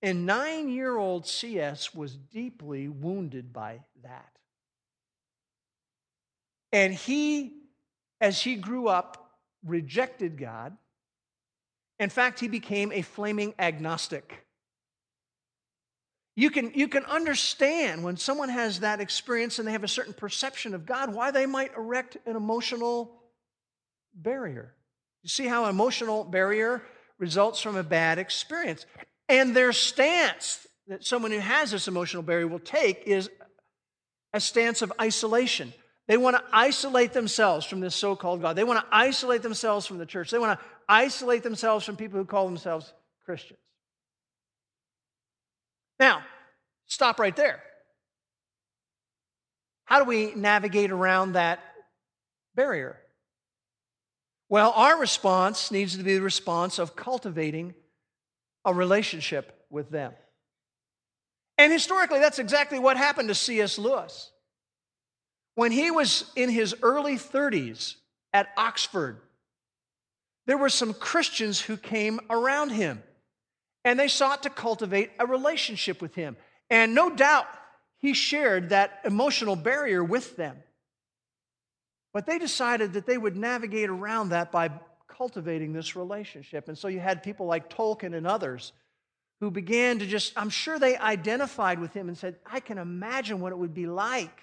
And 0.02 0.26
nine 0.26 0.70
year 0.70 0.98
old 0.98 1.28
C.S. 1.28 1.94
was 1.94 2.16
deeply 2.16 2.88
wounded 2.88 3.54
by 3.54 3.82
that. 4.04 4.32
And 6.72 6.94
he, 6.94 7.54
as 8.20 8.42
he 8.42 8.56
grew 8.56 8.88
up, 8.88 9.32
rejected 9.64 10.38
God. 10.38 10.76
In 12.02 12.10
fact, 12.10 12.40
he 12.40 12.48
became 12.48 12.92
a 12.92 13.04
flaming 13.04 13.54
agnostic. 13.60 14.44
You 16.36 16.50
can, 16.50 16.72
you 16.74 16.88
can 16.88 17.06
understand 17.06 18.04
when 18.04 18.18
someone 18.18 18.50
has 18.50 18.80
that 18.80 19.00
experience 19.00 19.60
and 19.60 19.68
they 19.68 19.72
have 19.74 19.84
a 19.84 19.88
certain 19.88 20.14
perception 20.14 20.74
of 20.74 20.88
God, 20.88 21.14
why 21.14 21.30
they 21.30 21.46
might 21.46 21.76
erect 21.76 22.18
an 22.26 22.36
emotional 22.36 23.22
barrier. 24.16 24.74
You 25.22 25.30
see 25.30 25.46
how 25.46 25.66
an 25.66 25.70
emotional 25.70 26.24
barrier 26.24 26.82
results 27.20 27.62
from 27.62 27.76
a 27.76 27.84
bad 27.84 28.18
experience. 28.18 28.88
And 29.30 29.56
their 29.56 29.72
stance 29.72 30.66
that 30.88 31.06
someone 31.06 31.30
who 31.32 31.38
has 31.38 31.70
this 31.70 31.88
emotional 31.88 32.24
barrier 32.24 32.48
will 32.48 32.58
take 32.58 33.04
is 33.06 33.30
a 34.34 34.40
stance 34.40 34.82
of 34.82 34.92
isolation. 35.00 35.72
They 36.08 36.18
want 36.18 36.36
to 36.36 36.44
isolate 36.52 37.14
themselves 37.14 37.66
from 37.66 37.80
this 37.80 37.96
so 37.96 38.16
called 38.16 38.42
God. 38.42 38.56
They 38.56 38.64
want 38.64 38.80
to 38.80 38.88
isolate 38.92 39.44
themselves 39.44 39.86
from 39.86 40.00
the 40.00 40.06
church. 40.06 40.32
They 40.32 40.40
want 40.40 40.60
to 40.60 40.66
isolate 40.88 41.44
themselves 41.44 41.86
from 41.86 41.96
people 41.96 42.20
who 42.20 42.26
call 42.26 42.46
themselves 42.46 42.94
Christians. 43.26 43.60
Now, 46.00 46.24
stop 46.88 47.20
right 47.20 47.36
there. 47.36 47.62
How 49.86 50.00
do 50.00 50.06
we 50.06 50.34
navigate 50.36 50.92
around 50.92 51.34
that 51.34 51.60
barrier? 52.56 52.98
Well, 54.50 54.72
our 54.76 55.00
response 55.00 55.72
needs 55.72 55.96
to 55.98 56.04
be 56.04 56.16
the 56.16 56.22
response 56.22 56.80
of 56.80 56.96
cultivating 56.96 57.74
a 58.66 58.74
relationship 58.74 59.66
with 59.70 59.90
them. 59.90 60.14
And 61.58 61.72
historically, 61.72 62.20
that's 62.20 62.40
exactly 62.40 62.80
what 62.80 62.98
happened 62.98 63.28
to 63.30 63.36
C.S. 63.36 63.78
Lewis. 63.78 64.32
When 65.56 65.72
he 65.72 65.92
was 65.92 66.26
in 66.36 66.50
his 66.50 66.74
early 66.82 67.16
30s 67.16 67.96
at 68.34 68.50
Oxford, 68.58 69.22
there 70.48 70.58
were 70.58 70.70
some 70.70 70.94
Christians 70.94 71.60
who 71.60 71.78
came 71.78 72.20
around 72.30 72.70
him 72.70 73.02
and 73.84 74.00
they 74.00 74.08
sought 74.08 74.44
to 74.44 74.50
cultivate 74.50 75.12
a 75.20 75.26
relationship 75.26 76.02
with 76.02 76.16
him. 76.16 76.36
And 76.70 76.96
no 76.96 77.10
doubt 77.10 77.48
he 77.98 78.14
shared 78.14 78.70
that 78.70 79.00
emotional 79.06 79.56
barrier 79.56 80.04
with 80.04 80.36
them. 80.36 80.58
But 82.14 82.26
they 82.26 82.40
decided 82.40 82.94
that 82.94 83.06
they 83.06 83.18
would 83.18 83.38
navigate 83.38 83.90
around 83.90 84.30
that 84.30 84.52
by 84.52 84.70
cultivating 85.08 85.74
this 85.74 85.96
relationship. 85.96 86.68
And 86.68 86.78
so 86.78 86.88
you 86.88 87.00
had 87.00 87.24
people 87.24 87.46
like 87.46 87.70
Tolkien 87.70 88.16
and 88.16 88.28
others 88.28 88.74
who 89.40 89.52
began 89.52 90.00
to 90.00 90.06
just, 90.06 90.34
I'm 90.36 90.50
sure 90.50 90.78
they 90.78 90.98
identified 90.98 91.80
with 91.80 91.94
him 91.94 92.08
and 92.08 92.18
said, 92.18 92.36
I 92.46 92.60
can 92.60 92.78
imagine 92.78 93.40
what 93.40 93.52
it 93.52 93.58
would 93.58 93.74
be 93.74 93.88
like 93.88 94.42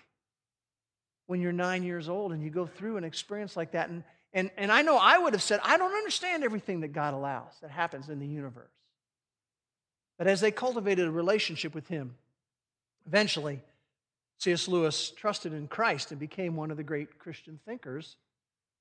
when 1.26 1.40
you're 1.40 1.52
nine 1.52 1.82
years 1.82 2.08
old 2.08 2.32
and 2.32 2.42
you 2.42 2.50
go 2.50 2.66
through 2.66 2.96
an 2.96 3.04
experience 3.04 3.56
like 3.56 3.72
that. 3.72 3.90
And, 3.90 4.02
and, 4.32 4.50
and 4.56 4.70
I 4.70 4.82
know 4.82 4.96
I 4.96 5.18
would 5.18 5.32
have 5.32 5.42
said, 5.42 5.60
I 5.62 5.78
don't 5.78 5.94
understand 5.94 6.44
everything 6.44 6.80
that 6.80 6.88
God 6.88 7.14
allows 7.14 7.52
that 7.62 7.70
happens 7.70 8.08
in 8.08 8.18
the 8.18 8.26
universe. 8.26 8.70
But 10.18 10.26
as 10.26 10.40
they 10.40 10.50
cultivated 10.50 11.06
a 11.06 11.10
relationship 11.10 11.74
with 11.74 11.88
him, 11.88 12.14
eventually 13.06 13.60
C.S. 14.38 14.68
Lewis 14.68 15.10
trusted 15.10 15.52
in 15.52 15.66
Christ 15.66 16.10
and 16.10 16.20
became 16.20 16.56
one 16.56 16.70
of 16.70 16.76
the 16.76 16.82
great 16.82 17.18
Christian 17.18 17.58
thinkers 17.66 18.16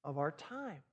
of 0.04 0.18
our 0.18 0.32
time. 0.32 0.84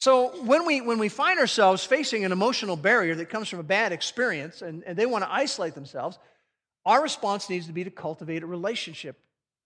So 0.00 0.28
when 0.44 0.66
we, 0.66 0.80
when 0.80 0.98
we 0.98 1.08
find 1.08 1.38
ourselves 1.38 1.84
facing 1.84 2.24
an 2.24 2.32
emotional 2.32 2.76
barrier 2.76 3.14
that 3.14 3.30
comes 3.30 3.48
from 3.48 3.60
a 3.60 3.64
bad 3.64 3.92
experience 3.92 4.60
and, 4.60 4.82
and 4.84 4.96
they 4.96 5.06
want 5.06 5.24
to 5.24 5.32
isolate 5.32 5.74
themselves, 5.74 6.18
our 6.84 7.00
response 7.00 7.48
needs 7.48 7.68
to 7.68 7.72
be 7.72 7.84
to 7.84 7.90
cultivate 7.90 8.42
a 8.42 8.46
relationship 8.46 9.16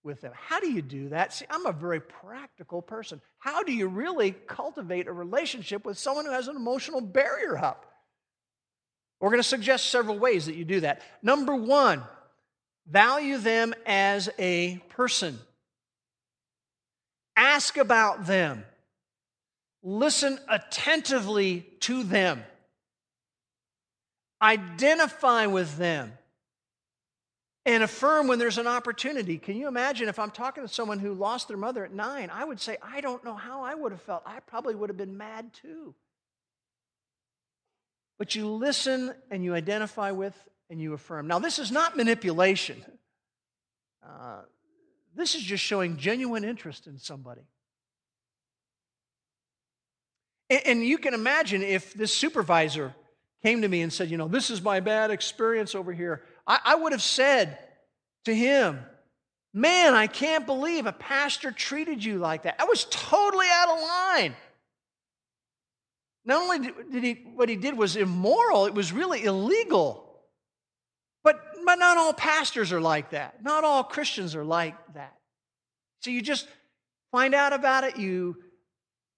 with 0.06 0.22
them. 0.22 0.32
How 0.34 0.60
do 0.60 0.70
you 0.70 0.80
do 0.80 1.10
that? 1.10 1.34
See, 1.34 1.44
I'm 1.50 1.66
a 1.66 1.72
very 1.72 2.00
practical 2.00 2.80
person. 2.80 3.20
How 3.38 3.62
do 3.62 3.72
you 3.72 3.88
really 3.88 4.30
cultivate 4.30 5.08
a 5.08 5.12
relationship 5.12 5.84
with 5.84 5.98
someone 5.98 6.24
who 6.24 6.32
has 6.32 6.48
an 6.48 6.56
emotional 6.56 7.02
barrier 7.02 7.58
up? 7.58 7.84
We're 9.20 9.30
going 9.30 9.42
to 9.42 9.48
suggest 9.48 9.90
several 9.90 10.18
ways 10.18 10.46
that 10.46 10.54
you 10.54 10.64
do 10.64 10.80
that. 10.80 11.02
Number 11.22 11.54
one, 11.54 12.02
Value 12.86 13.38
them 13.38 13.74
as 13.84 14.30
a 14.38 14.78
person. 14.90 15.38
Ask 17.34 17.76
about 17.76 18.26
them. 18.26 18.64
Listen 19.82 20.38
attentively 20.48 21.66
to 21.80 22.04
them. 22.04 22.44
Identify 24.40 25.46
with 25.46 25.76
them. 25.76 26.12
And 27.66 27.82
affirm 27.82 28.28
when 28.28 28.38
there's 28.38 28.58
an 28.58 28.68
opportunity. 28.68 29.38
Can 29.38 29.56
you 29.56 29.66
imagine 29.66 30.08
if 30.08 30.20
I'm 30.20 30.30
talking 30.30 30.62
to 30.62 30.72
someone 30.72 31.00
who 31.00 31.12
lost 31.12 31.48
their 31.48 31.56
mother 31.56 31.84
at 31.84 31.92
nine? 31.92 32.30
I 32.32 32.44
would 32.44 32.60
say, 32.60 32.78
I 32.80 33.00
don't 33.00 33.24
know 33.24 33.34
how 33.34 33.62
I 33.64 33.74
would 33.74 33.90
have 33.90 34.00
felt. 34.02 34.22
I 34.24 34.38
probably 34.38 34.76
would 34.76 34.88
have 34.88 34.96
been 34.96 35.18
mad 35.18 35.52
too. 35.52 35.94
But 38.18 38.36
you 38.36 38.48
listen 38.48 39.12
and 39.32 39.44
you 39.44 39.52
identify 39.54 40.12
with 40.12 40.34
and 40.70 40.80
you 40.80 40.94
affirm. 40.94 41.26
Now, 41.26 41.40
this 41.40 41.58
is 41.58 41.72
not 41.72 41.96
manipulation. 41.96 42.84
Uh, 44.02 44.42
This 45.16 45.34
is 45.34 45.42
just 45.42 45.64
showing 45.64 45.96
genuine 45.96 46.44
interest 46.44 46.86
in 46.86 46.98
somebody. 46.98 47.42
And 50.48 50.86
you 50.86 50.98
can 50.98 51.14
imagine 51.14 51.62
if 51.62 51.94
this 51.94 52.14
supervisor 52.14 52.94
came 53.42 53.62
to 53.62 53.68
me 53.68 53.82
and 53.82 53.92
said, 53.92 54.10
You 54.10 54.16
know, 54.16 54.28
this 54.28 54.50
is 54.50 54.62
my 54.62 54.80
bad 54.80 55.10
experience 55.10 55.74
over 55.74 55.92
here, 55.92 56.22
I, 56.46 56.60
I 56.64 56.74
would 56.76 56.92
have 56.92 57.02
said 57.02 57.58
to 58.24 58.34
him, 58.34 58.80
Man, 59.52 59.94
I 59.94 60.06
can't 60.06 60.44
believe 60.44 60.84
a 60.84 60.92
pastor 60.92 61.50
treated 61.50 62.04
you 62.04 62.18
like 62.18 62.42
that. 62.42 62.56
I 62.58 62.64
was 62.64 62.84
totally 62.90 63.46
out 63.50 63.70
of 63.70 63.82
line. 63.82 64.36
Not 66.26 66.42
only 66.42 66.72
did 66.90 67.02
he, 67.02 67.14
what 67.34 67.48
he 67.48 67.56
did 67.56 67.78
was 67.78 67.96
immoral, 67.96 68.66
it 68.66 68.74
was 68.74 68.92
really 68.92 69.24
illegal. 69.24 70.04
But, 71.24 71.40
but 71.64 71.76
not 71.76 71.96
all 71.96 72.12
pastors 72.12 72.70
are 72.70 72.82
like 72.82 73.10
that. 73.10 73.42
Not 73.42 73.64
all 73.64 73.82
Christians 73.82 74.34
are 74.34 74.44
like 74.44 74.74
that. 74.92 75.14
So 76.00 76.10
you 76.10 76.20
just 76.20 76.46
find 77.10 77.34
out 77.34 77.54
about 77.54 77.84
it, 77.84 77.96
you 77.96 78.36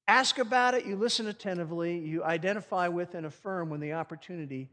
ask 0.06 0.38
about 0.38 0.74
it, 0.74 0.86
you 0.86 0.94
listen 0.94 1.26
attentively, 1.26 1.98
you 1.98 2.22
identify 2.22 2.86
with 2.86 3.14
and 3.14 3.26
affirm 3.26 3.70
when 3.70 3.80
the 3.80 3.94
opportunity 3.94 4.70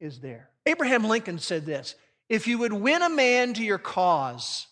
is 0.00 0.20
there. 0.20 0.48
Abraham 0.68 1.04
Lincoln 1.04 1.38
said 1.38 1.64
this 1.64 1.94
if 2.28 2.46
you 2.46 2.58
would 2.58 2.74
win 2.74 3.00
a 3.00 3.08
man 3.08 3.54
to 3.54 3.64
your 3.64 3.78
cause, 3.78 4.66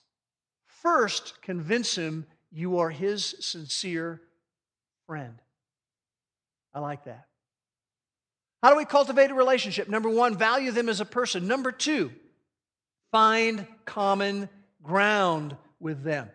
first 0.66 1.40
convince 1.40 1.94
him 1.96 2.26
you 2.52 2.78
are 2.78 2.90
his 2.90 3.34
sincere 3.40 4.20
friend. 5.06 5.40
I 6.74 6.80
like 6.80 7.04
that. 7.04 7.26
How 8.62 8.70
do 8.70 8.76
we 8.76 8.84
cultivate 8.84 9.30
a 9.30 9.34
relationship? 9.34 9.88
Number 9.88 10.10
one, 10.10 10.36
value 10.36 10.70
them 10.70 10.90
as 10.90 11.00
a 11.00 11.06
person. 11.06 11.46
Number 11.46 11.72
two, 11.72 12.10
find 13.10 13.66
common 13.86 14.50
ground 14.82 15.56
with 15.80 16.02
them. 16.02 16.28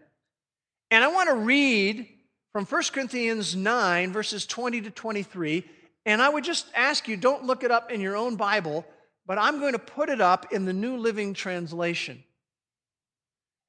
And 0.89 1.03
I 1.03 1.09
want 1.09 1.29
to 1.29 1.35
read 1.35 2.07
from 2.51 2.65
1 2.65 2.83
Corinthians 2.91 3.55
9, 3.55 4.11
verses 4.11 4.45
20 4.47 4.81
to 4.81 4.91
23. 4.91 5.63
And 6.07 6.19
I 6.19 6.29
would 6.29 6.43
just 6.43 6.65
ask 6.75 7.07
you, 7.07 7.15
don't 7.15 7.45
look 7.45 7.63
it 7.63 7.69
up 7.69 7.91
in 7.91 8.01
your 8.01 8.17
own 8.17 8.35
Bible 8.35 8.85
but 9.31 9.37
I'm 9.37 9.61
going 9.61 9.71
to 9.71 9.79
put 9.79 10.09
it 10.09 10.19
up 10.19 10.51
in 10.51 10.65
the 10.65 10.73
New 10.73 10.97
Living 10.97 11.33
Translation. 11.33 12.21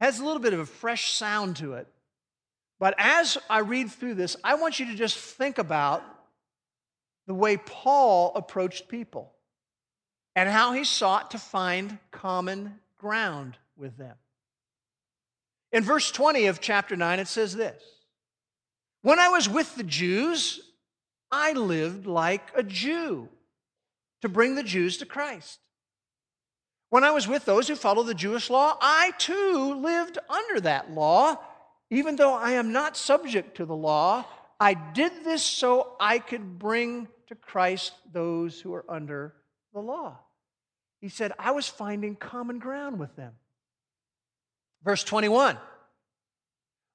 It 0.01 0.05
has 0.05 0.19
a 0.19 0.25
little 0.25 0.43
bit 0.43 0.55
of 0.55 0.59
a 0.59 0.67
fresh 0.67 1.13
sound 1.13 1.55
to 1.59 1.75
it. 1.75 1.87
But 2.81 2.97
as 2.99 3.39
I 3.49 3.61
read 3.61 3.89
through 3.89 4.15
this, 4.15 4.35
I 4.43 4.57
want 4.57 4.81
you 4.81 4.87
to 4.87 4.97
just 4.97 5.17
think 5.17 5.59
about 5.59 6.03
the 7.29 7.35
way 7.35 7.59
Paul 7.59 8.33
approached 8.35 8.89
people 8.89 9.35
and 10.35 10.49
how 10.49 10.73
he 10.73 10.83
sought 10.83 11.31
to 11.31 11.39
find 11.39 11.97
common 12.11 12.81
ground 12.99 13.57
with 13.77 13.97
them. 13.97 14.17
In 15.71 15.85
verse 15.85 16.11
20 16.11 16.47
of 16.47 16.61
chapter 16.61 16.97
9, 16.97 17.21
it 17.21 17.29
says 17.29 17.55
this 17.55 17.81
When 19.03 19.21
I 19.21 19.29
was 19.29 19.49
with 19.49 19.77
the 19.77 19.85
Jews, 19.85 20.59
I 21.31 21.53
lived 21.53 22.09
like 22.09 22.51
a 22.57 22.65
Jew 22.65 23.29
to 24.23 24.29
bring 24.29 24.55
the 24.55 24.63
Jews 24.63 24.97
to 24.99 25.07
Christ. 25.07 25.59
When 26.91 27.05
I 27.05 27.11
was 27.11 27.27
with 27.29 27.45
those 27.45 27.69
who 27.69 27.77
follow 27.77 28.03
the 28.03 28.15
Jewish 28.15 28.51
law, 28.51 28.77
I 28.81 29.13
too 29.19 29.75
lived 29.75 30.19
under 30.29 30.61
that 30.61 30.91
law. 30.93 31.39
Even 31.91 32.17
though 32.17 32.35
I 32.35 32.53
am 32.53 32.73
not 32.73 32.97
subject 32.97 33.57
to 33.57 33.67
the 33.67 33.75
law, 33.75 34.25
I 34.61 34.75
did 34.75 35.25
this 35.25 35.43
so 35.43 35.97
I 35.99 36.19
could 36.19 36.59
bring 36.59 37.09
to 37.29 37.35
Christ 37.35 37.93
those 38.13 38.61
who 38.61 38.73
are 38.75 38.85
under 38.89 39.35
the 39.73 39.81
law. 39.81 40.19
He 41.01 41.09
said, 41.09 41.33
I 41.39 41.51
was 41.51 41.67
finding 41.67 42.15
common 42.15 42.59
ground 42.59 42.99
with 42.99 43.17
them. 43.17 43.33
Verse 44.85 45.03
21 45.03 45.59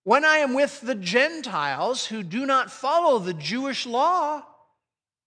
When 0.03 0.23
I 0.23 0.37
am 0.37 0.53
with 0.53 0.79
the 0.79 0.95
Gentiles 0.95 2.05
who 2.05 2.23
do 2.23 2.45
not 2.45 2.71
follow 2.71 3.19
the 3.19 3.33
Jewish 3.33 3.85
law, 3.85 4.43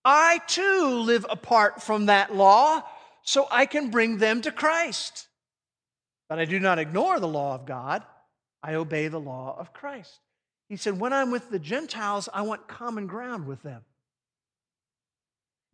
I 0.05 0.41
too 0.47 1.01
live 1.05 1.27
apart 1.29 1.83
from 1.83 2.07
that 2.07 2.35
law 2.35 2.83
so 3.23 3.47
I 3.51 3.67
can 3.67 3.91
bring 3.91 4.19
them 4.19 4.41
to 4.43 4.51
Christ. 4.51 5.29
But 6.29 6.39
I 6.39 6.45
do 6.45 6.61
not 6.61 6.79
ignore 6.79 7.21
the 7.21 7.29
law 7.29 7.55
of 7.55 7.67
God, 7.67 8.03
I 8.63 8.75
obey 8.75 9.09
the 9.09 9.21
law 9.21 9.57
of 9.59 9.73
Christ. 9.73 10.19
He 10.69 10.77
said, 10.77 11.01
When 11.01 11.13
I'm 11.13 11.31
with 11.31 11.51
the 11.51 11.59
Gentiles, 11.59 12.29
I 12.33 12.43
want 12.43 12.69
common 12.69 13.07
ground 13.07 13.47
with 13.47 13.63
them. 13.63 13.83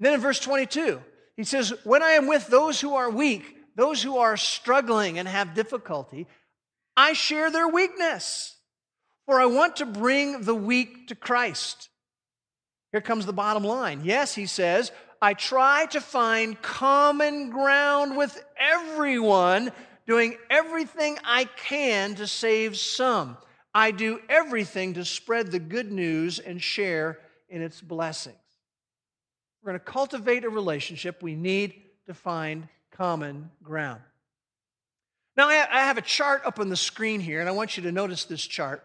Then 0.00 0.14
in 0.14 0.20
verse 0.20 0.40
22, 0.40 1.00
he 1.36 1.44
says, 1.44 1.72
When 1.84 2.02
I 2.02 2.12
am 2.12 2.26
with 2.26 2.46
those 2.48 2.80
who 2.80 2.94
are 2.94 3.10
weak, 3.10 3.56
those 3.76 4.02
who 4.02 4.18
are 4.18 4.36
struggling 4.36 5.18
and 5.18 5.28
have 5.28 5.54
difficulty, 5.54 6.26
I 6.96 7.12
share 7.12 7.50
their 7.50 7.68
weakness, 7.68 8.56
for 9.26 9.40
I 9.40 9.46
want 9.46 9.76
to 9.76 9.86
bring 9.86 10.42
the 10.42 10.54
weak 10.54 11.08
to 11.08 11.14
Christ. 11.14 11.90
Here 12.92 13.00
comes 13.00 13.26
the 13.26 13.32
bottom 13.32 13.64
line. 13.64 14.02
Yes, 14.04 14.34
he 14.34 14.46
says, 14.46 14.92
I 15.20 15.34
try 15.34 15.86
to 15.86 16.00
find 16.00 16.60
common 16.62 17.50
ground 17.50 18.16
with 18.16 18.42
everyone, 18.58 19.72
doing 20.06 20.36
everything 20.50 21.18
I 21.24 21.44
can 21.44 22.14
to 22.16 22.26
save 22.26 22.76
some. 22.76 23.36
I 23.74 23.90
do 23.90 24.20
everything 24.28 24.94
to 24.94 25.04
spread 25.04 25.50
the 25.50 25.58
good 25.58 25.90
news 25.90 26.38
and 26.38 26.62
share 26.62 27.18
in 27.48 27.60
its 27.62 27.80
blessings. 27.80 28.36
We're 29.62 29.72
going 29.72 29.80
to 29.80 29.84
cultivate 29.84 30.44
a 30.44 30.48
relationship. 30.48 31.22
We 31.22 31.34
need 31.34 31.74
to 32.06 32.14
find 32.14 32.68
common 32.92 33.50
ground. 33.62 34.00
Now, 35.36 35.48
I 35.48 35.66
have 35.80 35.98
a 35.98 36.02
chart 36.02 36.42
up 36.46 36.60
on 36.60 36.70
the 36.70 36.76
screen 36.76 37.20
here, 37.20 37.40
and 37.40 37.48
I 37.48 37.52
want 37.52 37.76
you 37.76 37.82
to 37.82 37.92
notice 37.92 38.24
this 38.24 38.46
chart. 38.46 38.82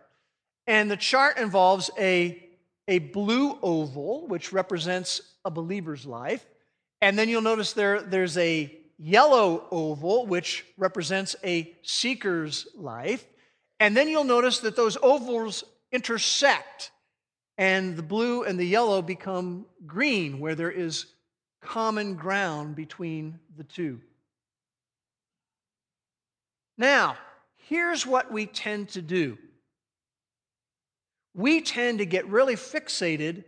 And 0.68 0.92
the 0.92 0.98
chart 0.98 1.38
involves 1.38 1.90
a 1.98 2.44
a 2.88 3.00
blue 3.00 3.58
oval, 3.62 4.28
which 4.28 4.52
represents 4.52 5.22
a 5.46 5.52
believer's 5.52 6.06
life. 6.06 6.46
And 7.02 7.18
then 7.18 7.30
you'll 7.30 7.42
notice 7.42 7.74
there, 7.74 8.02
there's 8.02 8.38
a 8.38 8.78
yellow 8.98 9.66
oval, 9.72 10.28
which 10.28 10.66
represents 10.78 11.36
a 11.44 11.76
seeker's 11.82 12.68
life. 12.76 13.26
And 13.80 13.98
then 13.98 14.08
you'll 14.08 14.24
notice 14.24 14.60
that 14.60 14.76
those 14.76 14.98
ovals 15.02 15.64
intersect, 15.92 16.92
and 17.58 17.98
the 17.98 18.04
blue 18.04 18.44
and 18.44 18.60
the 18.60 18.66
yellow 18.66 19.02
become 19.02 19.66
green, 19.86 20.40
where 20.40 20.56
there 20.56 20.72
is 20.72 21.08
common 21.62 22.16
ground 22.16 22.76
between 22.76 23.40
the 23.58 23.64
two. 23.64 24.00
Now, 26.78 27.18
here's 27.56 28.06
what 28.06 28.32
we 28.32 28.46
tend 28.46 28.90
to 28.90 29.02
do 29.02 29.38
we 31.34 31.62
tend 31.62 32.00
to 32.00 32.06
get 32.06 32.28
really 32.28 32.56
fixated 32.56 33.44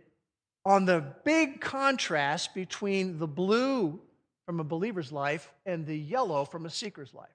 on 0.64 0.84
the 0.86 1.04
big 1.24 1.60
contrast 1.60 2.54
between 2.54 3.18
the 3.18 3.26
blue 3.26 4.00
from 4.46 4.60
a 4.60 4.64
believer's 4.64 5.12
life 5.12 5.52
and 5.66 5.86
the 5.86 5.96
yellow 5.96 6.44
from 6.44 6.66
a 6.66 6.70
seeker's 6.70 7.12
life. 7.12 7.28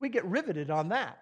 We 0.00 0.08
get 0.08 0.24
riveted 0.24 0.70
on 0.70 0.88
that. 0.88 1.18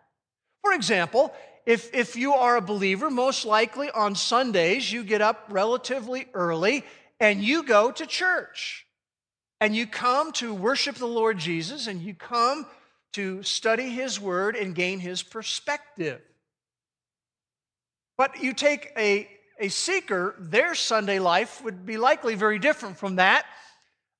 For 0.62 0.72
example, 0.72 1.34
if, 1.66 1.94
if 1.94 2.16
you 2.16 2.32
are 2.32 2.56
a 2.56 2.62
believer, 2.62 3.10
most 3.10 3.44
likely 3.44 3.90
on 3.90 4.14
Sundays, 4.14 4.90
you 4.90 5.04
get 5.04 5.20
up 5.20 5.46
relatively 5.50 6.26
early 6.34 6.84
and 7.20 7.42
you 7.42 7.62
go 7.64 7.90
to 7.92 8.06
church. 8.06 8.86
And 9.60 9.76
you 9.76 9.86
come 9.86 10.32
to 10.32 10.52
worship 10.52 10.96
the 10.96 11.06
Lord 11.06 11.38
Jesus 11.38 11.86
and 11.86 12.00
you 12.00 12.14
come 12.14 12.66
to 13.12 13.42
study 13.42 13.90
his 13.90 14.18
word 14.18 14.56
and 14.56 14.74
gain 14.74 14.98
his 14.98 15.22
perspective. 15.22 16.20
But 18.22 18.40
you 18.40 18.52
take 18.52 18.92
a, 18.96 19.28
a 19.58 19.68
seeker, 19.68 20.36
their 20.38 20.76
Sunday 20.76 21.18
life 21.18 21.60
would 21.64 21.84
be 21.84 21.96
likely 21.96 22.36
very 22.36 22.60
different 22.60 22.96
from 22.96 23.16
that. 23.16 23.44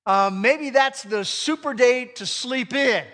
Um, 0.05 0.41
maybe 0.41 0.71
that's 0.71 1.03
the 1.03 1.23
super 1.23 1.73
day 1.73 2.03
to 2.15 2.25
sleep 2.25 2.73
in. 2.73 3.05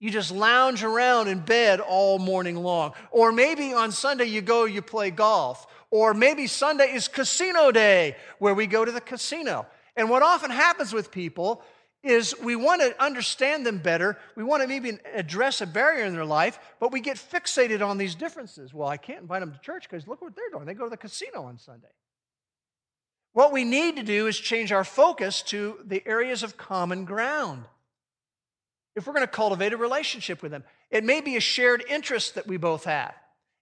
You 0.00 0.10
just 0.10 0.30
lounge 0.30 0.84
around 0.84 1.28
in 1.28 1.38
bed 1.38 1.80
all 1.80 2.18
morning 2.18 2.56
long. 2.56 2.92
Or 3.10 3.32
maybe 3.32 3.72
on 3.72 3.90
Sunday 3.90 4.26
you 4.26 4.42
go, 4.42 4.66
you 4.66 4.82
play 4.82 5.10
golf. 5.10 5.66
Or 5.90 6.12
maybe 6.12 6.46
Sunday 6.46 6.92
is 6.92 7.08
casino 7.08 7.70
day 7.70 8.16
where 8.38 8.52
we 8.52 8.66
go 8.66 8.84
to 8.84 8.92
the 8.92 9.00
casino. 9.00 9.64
And 9.96 10.10
what 10.10 10.22
often 10.22 10.50
happens 10.50 10.92
with 10.92 11.10
people 11.10 11.62
is 12.02 12.34
we 12.42 12.56
want 12.56 12.82
to 12.82 13.00
understand 13.02 13.64
them 13.64 13.78
better. 13.78 14.18
We 14.36 14.42
want 14.42 14.62
to 14.62 14.68
maybe 14.68 14.98
address 15.14 15.60
a 15.60 15.66
barrier 15.66 16.04
in 16.04 16.14
their 16.14 16.24
life, 16.24 16.58
but 16.80 16.90
we 16.92 17.00
get 17.00 17.16
fixated 17.16 17.86
on 17.86 17.98
these 17.98 18.14
differences. 18.14 18.74
Well, 18.74 18.88
I 18.88 18.96
can't 18.96 19.20
invite 19.22 19.40
them 19.40 19.52
to 19.52 19.60
church 19.60 19.88
because 19.88 20.08
look 20.08 20.20
what 20.20 20.34
they're 20.34 20.50
doing. 20.50 20.66
They 20.66 20.74
go 20.74 20.84
to 20.84 20.90
the 20.90 20.96
casino 20.96 21.44
on 21.44 21.58
Sunday. 21.58 21.88
What 23.34 23.52
we 23.52 23.64
need 23.64 23.96
to 23.96 24.02
do 24.02 24.26
is 24.26 24.38
change 24.38 24.72
our 24.72 24.84
focus 24.84 25.42
to 25.42 25.78
the 25.84 26.02
areas 26.06 26.42
of 26.42 26.56
common 26.56 27.04
ground. 27.04 27.64
If 28.94 29.06
we're 29.06 29.14
going 29.14 29.26
to 29.26 29.32
cultivate 29.32 29.72
a 29.72 29.78
relationship 29.78 30.42
with 30.42 30.50
them, 30.50 30.64
it 30.90 31.04
may 31.04 31.20
be 31.22 31.36
a 31.36 31.40
shared 31.40 31.82
interest 31.88 32.34
that 32.34 32.46
we 32.46 32.58
both 32.58 32.84
have, 32.84 33.14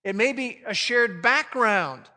it 0.03 0.17
may 0.17 0.33
be 0.33 0.63
a 0.67 0.75
shared 0.75 1.23
background. 1.23 2.09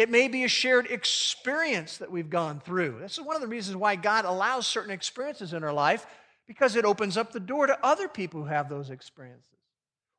It 0.00 0.08
may 0.08 0.28
be 0.28 0.44
a 0.44 0.48
shared 0.48 0.86
experience 0.86 1.98
that 1.98 2.10
we've 2.10 2.30
gone 2.30 2.58
through. 2.58 3.00
This 3.00 3.18
is 3.18 3.20
one 3.20 3.36
of 3.36 3.42
the 3.42 3.48
reasons 3.48 3.76
why 3.76 3.96
God 3.96 4.24
allows 4.24 4.66
certain 4.66 4.90
experiences 4.90 5.52
in 5.52 5.62
our 5.62 5.74
life 5.74 6.06
because 6.48 6.74
it 6.74 6.86
opens 6.86 7.18
up 7.18 7.32
the 7.32 7.38
door 7.38 7.66
to 7.66 7.78
other 7.84 8.08
people 8.08 8.40
who 8.40 8.46
have 8.46 8.70
those 8.70 8.88
experiences. 8.88 9.58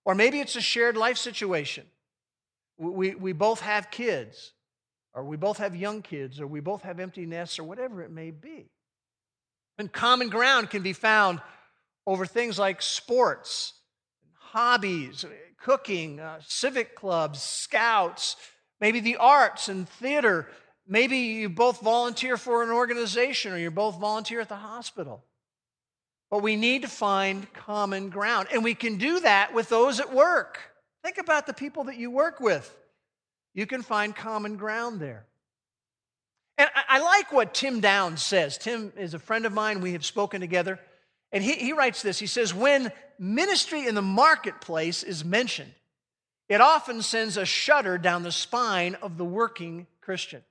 Or 0.05 0.13
maybe 0.13 0.39
it's 0.39 0.55
a 0.55 0.61
shared 0.61 0.97
life 0.97 1.17
situation. 1.17 1.87
We, 2.77 3.15
we 3.15 3.33
both 3.33 3.61
have 3.61 3.89
kids, 3.89 4.53
or 5.15 5.23
we 5.23 5.35
both 5.35 5.57
have 5.57 5.75
young 5.75 6.03
kids, 6.03 6.39
or 6.39 6.45
we 6.45 6.59
both 6.59 6.83
have 6.83 6.99
empty 6.99 7.25
nests, 7.25 7.57
or 7.57 7.63
whatever 7.63 8.03
it 8.03 8.11
may 8.11 8.29
be. 8.29 8.69
And 9.79 9.91
common 9.91 10.29
ground 10.29 10.69
can 10.69 10.83
be 10.83 10.93
found 10.93 11.41
over 12.05 12.27
things 12.27 12.59
like 12.59 12.83
sports, 12.83 13.73
hobbies, 14.35 15.25
cooking, 15.59 16.19
uh, 16.19 16.37
civic 16.45 16.95
clubs, 16.95 17.41
scouts, 17.41 18.35
maybe 18.81 18.99
the 18.99 19.17
arts 19.17 19.69
and 19.69 19.87
theater. 19.87 20.47
Maybe 20.87 21.17
you 21.17 21.47
both 21.47 21.79
volunteer 21.81 22.35
for 22.35 22.63
an 22.63 22.71
organization 22.71 23.53
or 23.53 23.57
you 23.57 23.71
both 23.71 23.99
volunteer 23.99 24.41
at 24.41 24.49
the 24.49 24.55
hospital. 24.55 25.23
But 26.29 26.41
we 26.41 26.55
need 26.55 26.81
to 26.81 26.87
find 26.87 27.51
common 27.53 28.09
ground. 28.09 28.47
And 28.51 28.63
we 28.63 28.73
can 28.73 28.97
do 28.97 29.19
that 29.21 29.53
with 29.53 29.69
those 29.69 29.99
at 29.99 30.13
work. 30.13 30.59
Think 31.03 31.17
about 31.17 31.45
the 31.45 31.53
people 31.53 31.85
that 31.85 31.97
you 31.97 32.09
work 32.09 32.39
with. 32.39 32.75
You 33.53 33.65
can 33.65 33.81
find 33.81 34.15
common 34.15 34.57
ground 34.57 34.99
there. 34.99 35.25
And 36.57 36.69
I, 36.87 36.99
like 36.99 37.31
what 37.31 37.53
Tim 37.53 37.79
Downs 37.79 38.21
says. 38.21 38.57
Tim 38.57 38.93
is 38.97 39.13
a 39.13 39.19
friend 39.19 39.45
of 39.45 39.53
mine. 39.53 39.81
We 39.81 39.93
have 39.93 40.05
spoken 40.05 40.41
together. 40.41 40.79
And 41.31 41.43
he, 41.43 41.53
he 41.53 41.73
writes 41.73 42.01
this 42.01 42.19
He 42.19 42.27
says, 42.27 42.53
When 42.53 42.91
ministry 43.17 43.87
in 43.87 43.95
the 43.95 44.01
marketplace 44.01 45.03
is 45.03 45.25
mentioned, 45.25 45.73
it 46.51 46.59
often 46.59 47.01
sends 47.01 47.37
a 47.37 47.45
shudder 47.45 47.97
down 47.97 48.23
the 48.23 48.31
spine 48.31 48.95
of 48.95 49.17
the 49.17 49.23
working 49.23 49.87
Christian. 50.01 50.41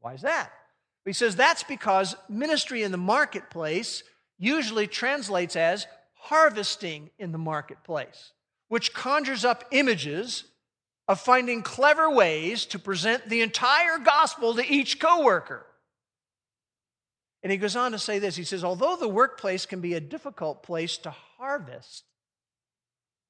Why 0.00 0.14
is 0.14 0.22
that? 0.22 0.52
He 1.04 1.12
says 1.12 1.36
that's 1.36 1.62
because 1.62 2.16
ministry 2.28 2.82
in 2.82 2.90
the 2.90 2.98
marketplace 2.98 4.02
usually 4.40 4.88
translates 4.88 5.54
as 5.54 5.86
harvesting 6.14 7.10
in 7.16 7.30
the 7.30 7.38
marketplace, 7.38 8.32
which 8.66 8.92
conjures 8.92 9.44
up 9.44 9.66
images 9.70 10.46
of 11.06 11.20
finding 11.20 11.62
clever 11.62 12.10
ways 12.10 12.66
to 12.66 12.78
present 12.80 13.28
the 13.28 13.42
entire 13.42 13.98
gospel 13.98 14.56
to 14.56 14.66
each 14.68 14.98
coworker. 14.98 15.64
And 17.44 17.52
he 17.52 17.58
goes 17.58 17.76
on 17.76 17.92
to 17.92 18.00
say 18.00 18.18
this 18.18 18.34
he 18.34 18.42
says, 18.42 18.64
although 18.64 18.96
the 18.96 19.06
workplace 19.06 19.64
can 19.64 19.80
be 19.80 19.94
a 19.94 20.00
difficult 20.00 20.64
place 20.64 20.98
to 20.98 21.14
harvest, 21.38 22.02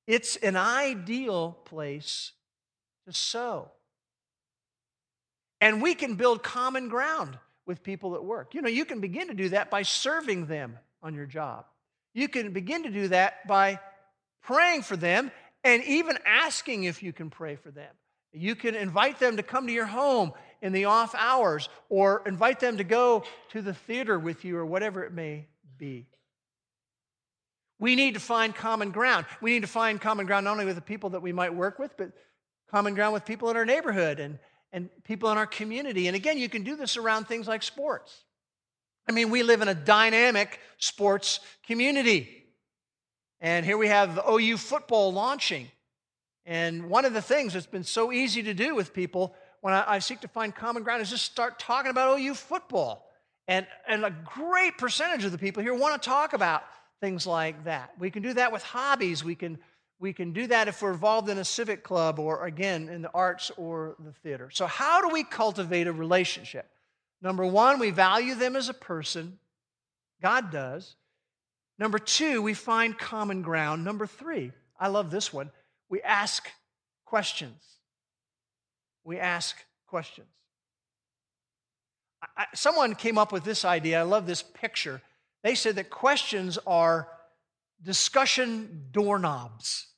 it's 0.06 0.36
an 0.36 0.56
ideal 0.56 1.52
place 1.64 2.32
to 3.06 3.12
sow. 3.12 3.70
And 5.60 5.80
we 5.80 5.94
can 5.94 6.16
build 6.16 6.42
common 6.42 6.88
ground 6.88 7.38
with 7.66 7.82
people 7.82 8.14
at 8.16 8.24
work. 8.24 8.54
You 8.54 8.62
know, 8.62 8.68
you 8.68 8.84
can 8.84 9.00
begin 9.00 9.28
to 9.28 9.34
do 9.34 9.50
that 9.50 9.70
by 9.70 9.82
serving 9.82 10.46
them 10.46 10.78
on 11.02 11.14
your 11.14 11.26
job. 11.26 11.66
You 12.14 12.28
can 12.28 12.52
begin 12.52 12.82
to 12.82 12.90
do 12.90 13.08
that 13.08 13.46
by 13.46 13.78
praying 14.42 14.82
for 14.82 14.96
them 14.96 15.30
and 15.64 15.82
even 15.84 16.18
asking 16.26 16.84
if 16.84 17.02
you 17.02 17.12
can 17.12 17.30
pray 17.30 17.56
for 17.56 17.70
them. 17.70 17.90
You 18.32 18.54
can 18.54 18.74
invite 18.74 19.18
them 19.18 19.36
to 19.36 19.42
come 19.42 19.66
to 19.66 19.72
your 19.72 19.86
home 19.86 20.32
in 20.60 20.72
the 20.72 20.86
off 20.86 21.14
hours 21.14 21.68
or 21.88 22.22
invite 22.26 22.60
them 22.60 22.78
to 22.78 22.84
go 22.84 23.24
to 23.50 23.62
the 23.62 23.74
theater 23.74 24.18
with 24.18 24.44
you 24.44 24.56
or 24.56 24.66
whatever 24.66 25.04
it 25.04 25.12
may 25.12 25.46
be. 25.78 26.06
We 27.82 27.96
need 27.96 28.14
to 28.14 28.20
find 28.20 28.54
common 28.54 28.92
ground. 28.92 29.26
We 29.40 29.50
need 29.50 29.62
to 29.62 29.66
find 29.66 30.00
common 30.00 30.24
ground 30.24 30.44
not 30.44 30.52
only 30.52 30.66
with 30.66 30.76
the 30.76 30.80
people 30.80 31.10
that 31.10 31.20
we 31.20 31.32
might 31.32 31.52
work 31.52 31.80
with, 31.80 31.96
but 31.96 32.12
common 32.70 32.94
ground 32.94 33.12
with 33.12 33.24
people 33.24 33.50
in 33.50 33.56
our 33.56 33.64
neighborhood 33.66 34.20
and, 34.20 34.38
and 34.72 34.88
people 35.02 35.32
in 35.32 35.36
our 35.36 35.48
community. 35.48 36.06
And 36.06 36.14
again, 36.14 36.38
you 36.38 36.48
can 36.48 36.62
do 36.62 36.76
this 36.76 36.96
around 36.96 37.26
things 37.26 37.48
like 37.48 37.64
sports. 37.64 38.22
I 39.08 39.10
mean, 39.10 39.30
we 39.30 39.42
live 39.42 39.62
in 39.62 39.68
a 39.68 39.74
dynamic 39.74 40.60
sports 40.78 41.40
community. 41.66 42.44
And 43.40 43.66
here 43.66 43.76
we 43.76 43.88
have 43.88 44.16
OU 44.30 44.58
football 44.58 45.12
launching. 45.12 45.68
And 46.46 46.88
one 46.88 47.04
of 47.04 47.14
the 47.14 47.20
things 47.20 47.52
that's 47.52 47.66
been 47.66 47.82
so 47.82 48.12
easy 48.12 48.44
to 48.44 48.54
do 48.54 48.76
with 48.76 48.94
people 48.94 49.34
when 49.60 49.74
I, 49.74 49.94
I, 49.94 49.98
seek 49.98 50.20
to 50.20 50.28
find 50.28 50.54
common 50.54 50.84
ground 50.84 51.02
is 51.02 51.10
just 51.10 51.24
start 51.24 51.58
talking 51.58 51.90
about 51.90 52.20
OU 52.20 52.34
football. 52.34 53.08
And, 53.48 53.66
and 53.88 54.04
a 54.04 54.14
great 54.24 54.78
percentage 54.78 55.24
of 55.24 55.32
the 55.32 55.38
people 55.38 55.64
here 55.64 55.74
want 55.74 56.00
to 56.00 56.08
talk 56.08 56.32
about 56.32 56.62
things 57.02 57.26
like 57.26 57.64
that. 57.64 57.90
We 57.98 58.10
can 58.10 58.22
do 58.22 58.32
that 58.34 58.52
with 58.52 58.62
hobbies. 58.62 59.24
We 59.24 59.34
can, 59.34 59.58
we 59.98 60.12
can 60.12 60.32
do 60.32 60.46
that 60.46 60.68
if 60.68 60.80
we're 60.80 60.92
involved 60.92 61.28
in 61.28 61.36
a 61.36 61.44
civic 61.44 61.82
club 61.82 62.20
or, 62.20 62.46
again, 62.46 62.88
in 62.88 63.02
the 63.02 63.10
arts 63.12 63.50
or 63.58 63.96
the 63.98 64.12
theater. 64.22 64.48
So, 64.50 64.66
how 64.66 65.02
do 65.02 65.12
we 65.12 65.24
cultivate 65.24 65.88
a 65.88 65.92
relationship? 65.92 66.70
Number 67.20 67.44
one, 67.44 67.80
we 67.80 67.90
value 67.90 68.36
them 68.36 68.56
as 68.56 68.68
a 68.68 68.74
person. 68.74 69.38
God 70.22 70.52
does. 70.52 70.94
Number 71.78 71.98
two, 71.98 72.40
we 72.40 72.54
find 72.54 72.96
common 72.96 73.42
ground. 73.42 73.84
Number 73.84 74.06
three, 74.06 74.52
I 74.78 74.88
love 74.88 75.10
this 75.10 75.32
one 75.32 75.50
we 75.88 76.00
ask 76.00 76.48
questions. 77.04 77.62
We 79.04 79.18
ask 79.18 79.56
questions. 79.88 80.28
I, 82.34 82.46
someone 82.54 82.94
came 82.94 83.18
up 83.18 83.30
with 83.30 83.44
this 83.44 83.64
idea. 83.66 84.00
I 84.00 84.04
love 84.04 84.26
this 84.26 84.42
picture. 84.42 85.02
They 85.42 85.54
said 85.54 85.76
that 85.76 85.90
questions 85.90 86.58
are 86.66 87.08
discussion 87.82 88.88
doorknobs. 88.92 89.88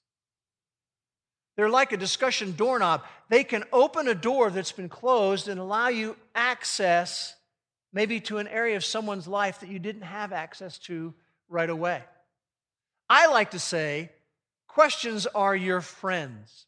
They're 1.56 1.68
like 1.68 1.92
a 1.92 1.96
discussion 1.96 2.52
doorknob. 2.52 3.04
They 3.28 3.44
can 3.44 3.64
open 3.72 4.08
a 4.08 4.14
door 4.14 4.50
that's 4.50 4.72
been 4.72 4.88
closed 4.88 5.48
and 5.48 5.60
allow 5.60 5.88
you 5.88 6.16
access 6.34 7.34
maybe 7.92 8.20
to 8.20 8.38
an 8.38 8.48
area 8.48 8.76
of 8.76 8.84
someone's 8.84 9.28
life 9.28 9.60
that 9.60 9.68
you 9.68 9.78
didn't 9.78 10.02
have 10.02 10.32
access 10.32 10.78
to 10.78 11.14
right 11.48 11.70
away. 11.70 12.02
I 13.08 13.28
like 13.28 13.52
to 13.52 13.58
say 13.58 14.10
Questions 14.74 15.28
are 15.36 15.54
your 15.54 15.80
friends. 15.80 16.66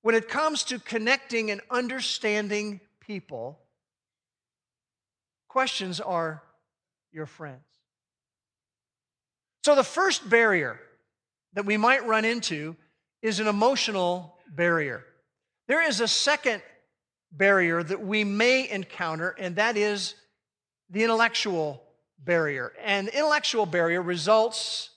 When 0.00 0.14
it 0.14 0.26
comes 0.26 0.64
to 0.64 0.78
connecting 0.78 1.50
and 1.50 1.60
understanding 1.70 2.80
people, 2.98 3.60
questions 5.48 6.00
are 6.00 6.42
your 7.18 7.26
friends. 7.26 7.60
So, 9.64 9.74
the 9.74 9.82
first 9.82 10.30
barrier 10.30 10.80
that 11.54 11.66
we 11.66 11.76
might 11.76 12.06
run 12.06 12.24
into 12.24 12.76
is 13.20 13.40
an 13.40 13.48
emotional 13.48 14.38
barrier. 14.48 15.04
There 15.66 15.86
is 15.86 16.00
a 16.00 16.08
second 16.08 16.62
barrier 17.32 17.82
that 17.82 18.00
we 18.00 18.22
may 18.22 18.70
encounter, 18.70 19.34
and 19.36 19.56
that 19.56 19.76
is 19.76 20.14
the 20.88 21.02
intellectual 21.02 21.82
barrier. 22.20 22.72
And 22.82 23.08
the 23.08 23.16
intellectual 23.16 23.66
barrier 23.66 24.00
results 24.00 24.90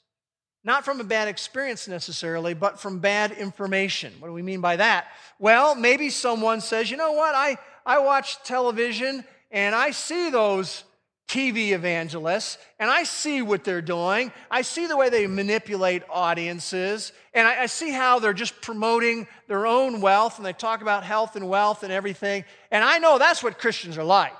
not 0.63 0.85
from 0.85 0.99
a 0.99 1.03
bad 1.03 1.27
experience 1.27 1.87
necessarily, 1.87 2.53
but 2.53 2.79
from 2.79 2.99
bad 2.99 3.31
information. 3.31 4.13
What 4.19 4.27
do 4.27 4.33
we 4.33 4.43
mean 4.43 4.61
by 4.61 4.75
that? 4.75 5.07
Well, 5.39 5.73
maybe 5.73 6.11
someone 6.11 6.61
says, 6.61 6.91
you 6.91 6.97
know 6.97 7.13
what, 7.13 7.33
I, 7.33 7.57
I 7.83 7.97
watch 7.97 8.43
television 8.43 9.25
and 9.49 9.73
I 9.73 9.89
see 9.89 10.29
those 10.29 10.83
TV 11.31 11.71
evangelists 11.71 12.57
and 12.77 12.89
I 12.89 13.05
see 13.05 13.41
what 13.41 13.63
they're 13.63 13.81
doing. 13.81 14.33
I 14.49 14.63
see 14.63 14.85
the 14.85 14.97
way 14.97 15.07
they 15.07 15.27
manipulate 15.27 16.03
audiences 16.09 17.13
and 17.33 17.47
I, 17.47 17.63
I 17.63 17.65
see 17.67 17.89
how 17.89 18.19
they're 18.19 18.33
just 18.33 18.59
promoting 18.59 19.27
their 19.47 19.65
own 19.65 20.01
wealth 20.01 20.37
and 20.37 20.45
they 20.45 20.51
talk 20.51 20.81
about 20.81 21.05
health 21.05 21.37
and 21.37 21.47
wealth 21.47 21.83
and 21.83 21.93
everything. 21.93 22.43
And 22.69 22.83
I 22.83 22.97
know 22.97 23.17
that's 23.17 23.41
what 23.41 23.59
Christians 23.59 23.97
are 23.97 24.03
like. 24.03 24.33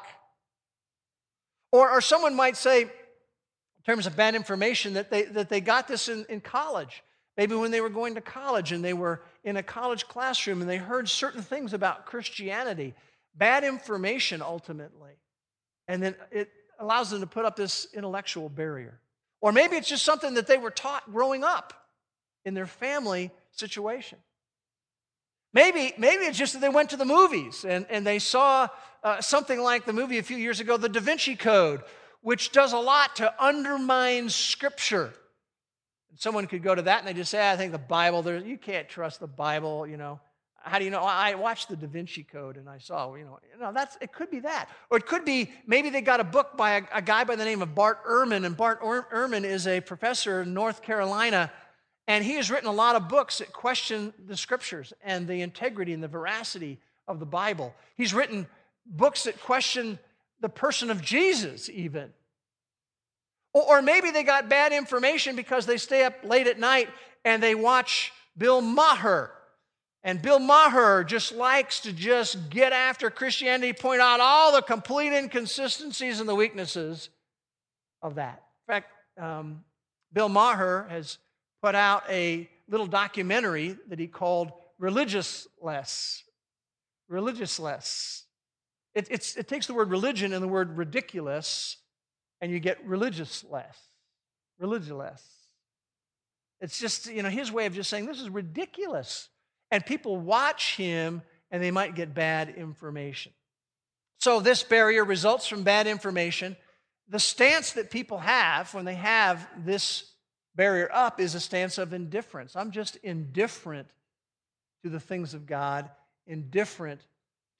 Or, 1.71 1.89
or 1.89 2.01
someone 2.01 2.35
might 2.35 2.57
say, 2.57 2.81
in 2.81 2.89
terms 3.85 4.05
of 4.05 4.17
bad 4.17 4.35
information 4.35 4.95
that 4.95 5.09
they, 5.09 5.23
that 5.23 5.47
they 5.47 5.61
got 5.61 5.87
this 5.87 6.09
in, 6.09 6.25
in 6.27 6.41
college. 6.41 7.03
Maybe 7.37 7.55
when 7.55 7.71
they 7.71 7.79
were 7.79 7.89
going 7.89 8.15
to 8.15 8.21
college 8.21 8.73
and 8.73 8.83
they 8.83 8.93
were 8.93 9.21
in 9.45 9.55
a 9.55 9.63
college 9.63 10.09
classroom 10.09 10.59
and 10.59 10.69
they 10.69 10.75
heard 10.75 11.07
certain 11.07 11.41
things 11.41 11.71
about 11.71 12.05
Christianity. 12.05 12.93
Bad 13.33 13.63
information 13.63 14.41
ultimately. 14.41 15.13
And 15.87 16.03
then 16.03 16.15
it 16.31 16.51
allows 16.81 17.09
them 17.09 17.21
to 17.21 17.27
put 17.27 17.45
up 17.45 17.55
this 17.55 17.87
intellectual 17.93 18.49
barrier. 18.49 18.99
Or 19.39 19.51
maybe 19.51 19.75
it's 19.75 19.87
just 19.87 20.03
something 20.03 20.33
that 20.35 20.47
they 20.47 20.57
were 20.57 20.71
taught 20.71 21.11
growing 21.11 21.43
up 21.43 21.73
in 22.45 22.53
their 22.53 22.67
family 22.67 23.31
situation. 23.51 24.17
Maybe, 25.53 25.93
maybe 25.97 26.23
it's 26.25 26.37
just 26.37 26.53
that 26.53 26.59
they 26.59 26.69
went 26.69 26.91
to 26.91 26.97
the 26.97 27.05
movies 27.05 27.65
and, 27.65 27.85
and 27.89 28.05
they 28.05 28.19
saw 28.19 28.69
uh, 29.03 29.21
something 29.21 29.59
like 29.59 29.85
the 29.85 29.93
movie 29.93 30.17
a 30.17 30.23
few 30.23 30.37
years 30.37 30.59
ago, 30.59 30.77
The 30.77 30.89
Da 30.89 30.99
Vinci 30.99 31.35
Code, 31.35 31.81
which 32.21 32.51
does 32.51 32.71
a 32.71 32.77
lot 32.77 33.17
to 33.17 33.43
undermine 33.43 34.29
Scripture. 34.29 35.13
Someone 36.15 36.47
could 36.47 36.63
go 36.63 36.73
to 36.73 36.83
that 36.83 36.99
and 36.99 37.07
they 37.07 37.13
just 37.13 37.31
say, 37.31 37.49
I 37.51 37.57
think 37.57 37.71
the 37.71 37.79
Bible, 37.79 38.23
you 38.43 38.57
can't 38.57 38.87
trust 38.87 39.19
the 39.19 39.27
Bible, 39.27 39.87
you 39.87 39.97
know. 39.97 40.19
How 40.63 40.79
do 40.79 40.85
you 40.85 40.91
know? 40.91 41.01
I 41.01 41.35
watched 41.35 41.69
the 41.69 41.75
Da 41.75 41.87
Vinci 41.87 42.23
Code 42.23 42.57
and 42.57 42.69
I 42.69 42.77
saw, 42.77 43.13
you 43.15 43.25
know, 43.25 43.39
you 43.53 43.59
know 43.59 43.71
that's, 43.73 43.97
it 43.99 44.13
could 44.13 44.29
be 44.29 44.39
that. 44.41 44.69
Or 44.89 44.97
it 44.97 45.05
could 45.05 45.25
be 45.25 45.51
maybe 45.65 45.89
they 45.89 46.01
got 46.01 46.19
a 46.19 46.23
book 46.23 46.55
by 46.55 46.77
a, 46.77 46.81
a 46.93 47.01
guy 47.01 47.23
by 47.23 47.35
the 47.35 47.45
name 47.45 47.61
of 47.61 47.73
Bart 47.73 48.05
Ehrman, 48.05 48.45
and 48.45 48.55
Bart 48.55 48.81
Ehrman 48.81 49.43
is 49.43 49.67
a 49.67 49.81
professor 49.81 50.41
in 50.41 50.53
North 50.53 50.81
Carolina, 50.81 51.51
and 52.07 52.23
he 52.23 52.35
has 52.35 52.51
written 52.51 52.67
a 52.67 52.73
lot 52.73 52.95
of 52.95 53.09
books 53.09 53.39
that 53.39 53.51
question 53.53 54.13
the 54.27 54.37
scriptures 54.37 54.93
and 55.03 55.27
the 55.27 55.41
integrity 55.41 55.93
and 55.93 56.03
the 56.03 56.07
veracity 56.07 56.79
of 57.07 57.19
the 57.19 57.25
Bible. 57.25 57.73
He's 57.95 58.13
written 58.13 58.47
books 58.85 59.23
that 59.23 59.41
question 59.41 59.99
the 60.41 60.49
person 60.49 60.91
of 60.91 61.01
Jesus, 61.01 61.69
even. 61.69 62.11
Or, 63.53 63.77
or 63.77 63.81
maybe 63.81 64.11
they 64.11 64.23
got 64.23 64.49
bad 64.49 64.73
information 64.73 65.35
because 65.35 65.65
they 65.65 65.77
stay 65.77 66.03
up 66.03 66.15
late 66.23 66.47
at 66.47 66.59
night 66.59 66.89
and 67.25 67.41
they 67.41 67.55
watch 67.55 68.11
Bill 68.37 68.61
Maher. 68.61 69.31
And 70.03 70.21
Bill 70.21 70.39
Maher 70.39 71.03
just 71.03 71.31
likes 71.31 71.81
to 71.81 71.93
just 71.93 72.49
get 72.49 72.73
after 72.73 73.09
Christianity, 73.11 73.73
point 73.73 74.01
out 74.01 74.19
all 74.19 74.51
the 74.51 74.61
complete 74.61 75.13
inconsistencies 75.13 76.19
and 76.19 76.27
the 76.27 76.35
weaknesses 76.35 77.09
of 78.01 78.15
that. 78.15 78.43
In 78.67 78.73
fact, 78.73 78.91
um, 79.19 79.63
Bill 80.11 80.29
Maher 80.29 80.87
has 80.89 81.19
put 81.61 81.75
out 81.75 82.03
a 82.09 82.49
little 82.67 82.87
documentary 82.87 83.77
that 83.89 83.99
he 83.99 84.07
called 84.07 84.51
Religious 84.79 85.47
Less. 85.61 86.23
Religulous. 87.09 88.23
It, 88.95 89.07
it 89.09 89.47
takes 89.47 89.67
the 89.67 89.73
word 89.73 89.89
religion 89.89 90.33
and 90.33 90.43
the 90.43 90.47
word 90.47 90.77
ridiculous, 90.77 91.77
and 92.41 92.51
you 92.51 92.59
get 92.59 92.85
Religulous. 92.87 93.43
Religious 94.59 94.91
less. 94.91 95.27
It's 96.59 96.79
just, 96.79 97.07
you 97.07 97.23
know, 97.23 97.29
his 97.29 97.51
way 97.51 97.65
of 97.65 97.73
just 97.73 97.89
saying 97.89 98.05
this 98.05 98.21
is 98.21 98.29
ridiculous. 98.29 99.29
And 99.71 99.85
people 99.85 100.17
watch 100.17 100.75
him 100.75 101.21
and 101.49 101.63
they 101.63 101.71
might 101.71 101.95
get 101.95 102.13
bad 102.13 102.49
information. 102.49 103.31
So, 104.19 104.39
this 104.39 104.63
barrier 104.63 105.03
results 105.03 105.47
from 105.47 105.63
bad 105.63 105.87
information. 105.87 106.55
The 107.09 107.19
stance 107.19 107.73
that 107.73 107.89
people 107.89 108.19
have 108.19 108.73
when 108.73 108.85
they 108.85 108.95
have 108.95 109.47
this 109.65 110.11
barrier 110.55 110.89
up 110.93 111.19
is 111.19 111.35
a 111.35 111.39
stance 111.39 111.77
of 111.77 111.93
indifference. 111.93 112.55
I'm 112.55 112.71
just 112.71 112.97
indifferent 112.97 113.87
to 114.83 114.89
the 114.89 114.99
things 114.99 115.33
of 115.33 115.45
God, 115.45 115.89
indifferent 116.27 117.01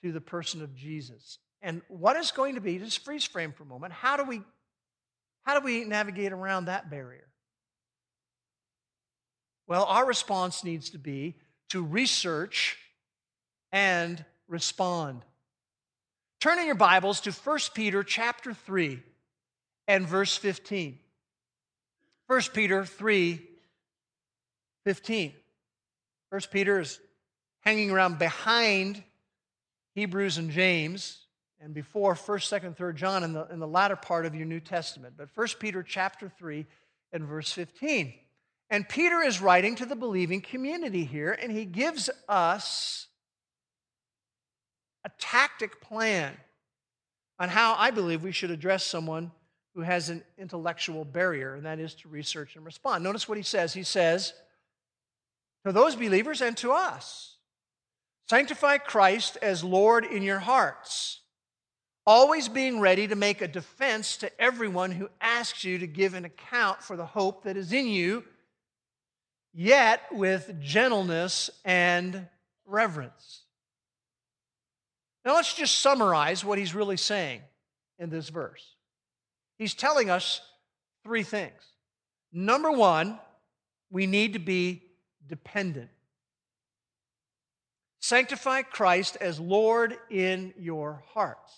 to 0.04 0.12
the 0.12 0.21
person 0.21 0.62
of 0.62 0.76
Jesus. 0.76 1.39
And 1.62 1.82
what 1.88 2.15
is 2.15 2.32
going 2.32 2.56
to 2.56 2.62
be, 2.62 2.78
just 2.80 3.04
freeze 3.04 3.26
frame 3.26 3.52
for 3.52 3.63
a 3.63 3.67
moment, 3.67 3.93
how 3.93 4.17
do 4.17 4.24
we 4.24 4.41
how 5.43 5.60
do 5.60 5.65
we 5.65 5.86
navigate 5.86 6.32
around 6.32 6.65
that 6.65 6.91
barrier? 6.91 7.28
Well, 9.67 9.86
our 9.86 10.06
response 10.06 10.63
needs 10.63 10.91
to 10.91 11.00
be 11.00 11.38
to 11.71 11.81
research 11.81 12.77
and 13.71 14.23
respond. 14.49 15.21
Turn 16.41 16.60
in 16.60 16.65
your 16.65 16.75
Bibles 16.75 17.21
to 17.21 17.31
1 17.31 17.60
Peter 17.73 18.03
chapter 18.03 18.53
3 18.53 19.01
and 19.88 20.05
verse 20.05 20.36
15. 20.36 20.99
1 22.27 22.41
Peter 22.53 22.84
3 22.84 23.39
15. 24.84 25.34
1 26.29 26.41
Peter 26.51 26.81
is 26.81 26.99
hanging 27.62 27.89
around 27.89 28.19
behind 28.19 29.01
Hebrews 29.95 30.38
and 30.38 30.51
James 30.51 31.19
and 31.62 31.73
before 31.73 32.15
1st, 32.15 32.62
2nd, 32.62 32.75
3rd 32.75 32.95
John 32.95 33.23
in 33.23 33.31
the, 33.31 33.47
in 33.47 33.60
the 33.60 33.67
latter 33.67 33.95
part 33.95 34.25
of 34.25 34.36
your 34.36 34.45
New 34.45 34.60
Testament. 34.60 35.13
But 35.15 35.29
1 35.36 35.47
Peter 35.60 35.84
chapter 35.84 36.27
3 36.27 36.65
and 37.13 37.23
verse 37.23 37.53
15. 37.53 38.13
And 38.71 38.88
Peter 38.88 39.21
is 39.21 39.41
writing 39.41 39.75
to 39.75 39.86
the 39.86 39.97
believing 39.97 40.39
community 40.39 41.03
here, 41.03 41.34
and 41.34 41.51
he 41.51 41.65
gives 41.65 42.10
us 42.29 43.07
a 45.03 45.12
tactic 45.19 45.81
plan 45.81 46.38
on 47.38 47.49
how 47.49 47.75
I 47.77 47.91
believe 47.91 48.23
we 48.23 48.31
should 48.31 48.49
address 48.49 48.86
someone 48.86 49.31
who 49.75 49.81
has 49.81 50.10
an 50.10 50.23
intellectual 50.38 51.03
barrier, 51.03 51.55
and 51.55 51.65
that 51.65 51.79
is 51.79 51.95
to 51.95 52.07
research 52.07 52.55
and 52.55 52.63
respond. 52.63 53.03
Notice 53.03 53.27
what 53.27 53.38
he 53.38 53.43
says. 53.43 53.73
He 53.73 53.84
says, 53.84 54.34
To 55.65 55.73
those 55.73 55.97
believers 55.97 56.39
and 56.39 56.55
to 56.57 56.71
us, 56.71 57.36
sanctify 58.29 58.77
Christ 58.77 59.38
as 59.41 59.65
Lord 59.65 60.05
in 60.05 60.23
your 60.23 60.39
hearts, 60.39 61.19
always 62.07 62.47
being 62.47 62.79
ready 62.79 63.05
to 63.07 63.15
make 63.15 63.41
a 63.41 63.49
defense 63.49 64.15
to 64.17 64.41
everyone 64.41 64.91
who 64.91 65.10
asks 65.19 65.65
you 65.65 65.77
to 65.79 65.88
give 65.88 66.13
an 66.13 66.23
account 66.23 66.81
for 66.81 66.95
the 66.95 67.05
hope 67.05 67.43
that 67.43 67.57
is 67.57 67.73
in 67.73 67.88
you, 67.88 68.23
yet 69.53 70.01
with 70.11 70.61
gentleness 70.61 71.49
and 71.65 72.27
reverence. 72.65 73.43
Now, 75.23 75.35
let's 75.35 75.53
just 75.53 75.79
summarize 75.79 76.43
what 76.43 76.57
he's 76.57 76.73
really 76.73 76.97
saying 76.97 77.41
in 77.99 78.09
this 78.09 78.29
verse. 78.29 78.75
He's 79.57 79.75
telling 79.75 80.09
us 80.09 80.41
three 81.03 81.23
things. 81.23 81.61
Number 82.33 82.71
one, 82.71 83.19
we 83.91 84.07
need 84.07 84.33
to 84.33 84.39
be 84.39 84.83
dependent. 85.27 85.89
Sanctify 87.99 88.63
Christ 88.63 89.17
as 89.21 89.39
Lord 89.39 89.95
in 90.09 90.53
your 90.57 91.03
hearts. 91.13 91.55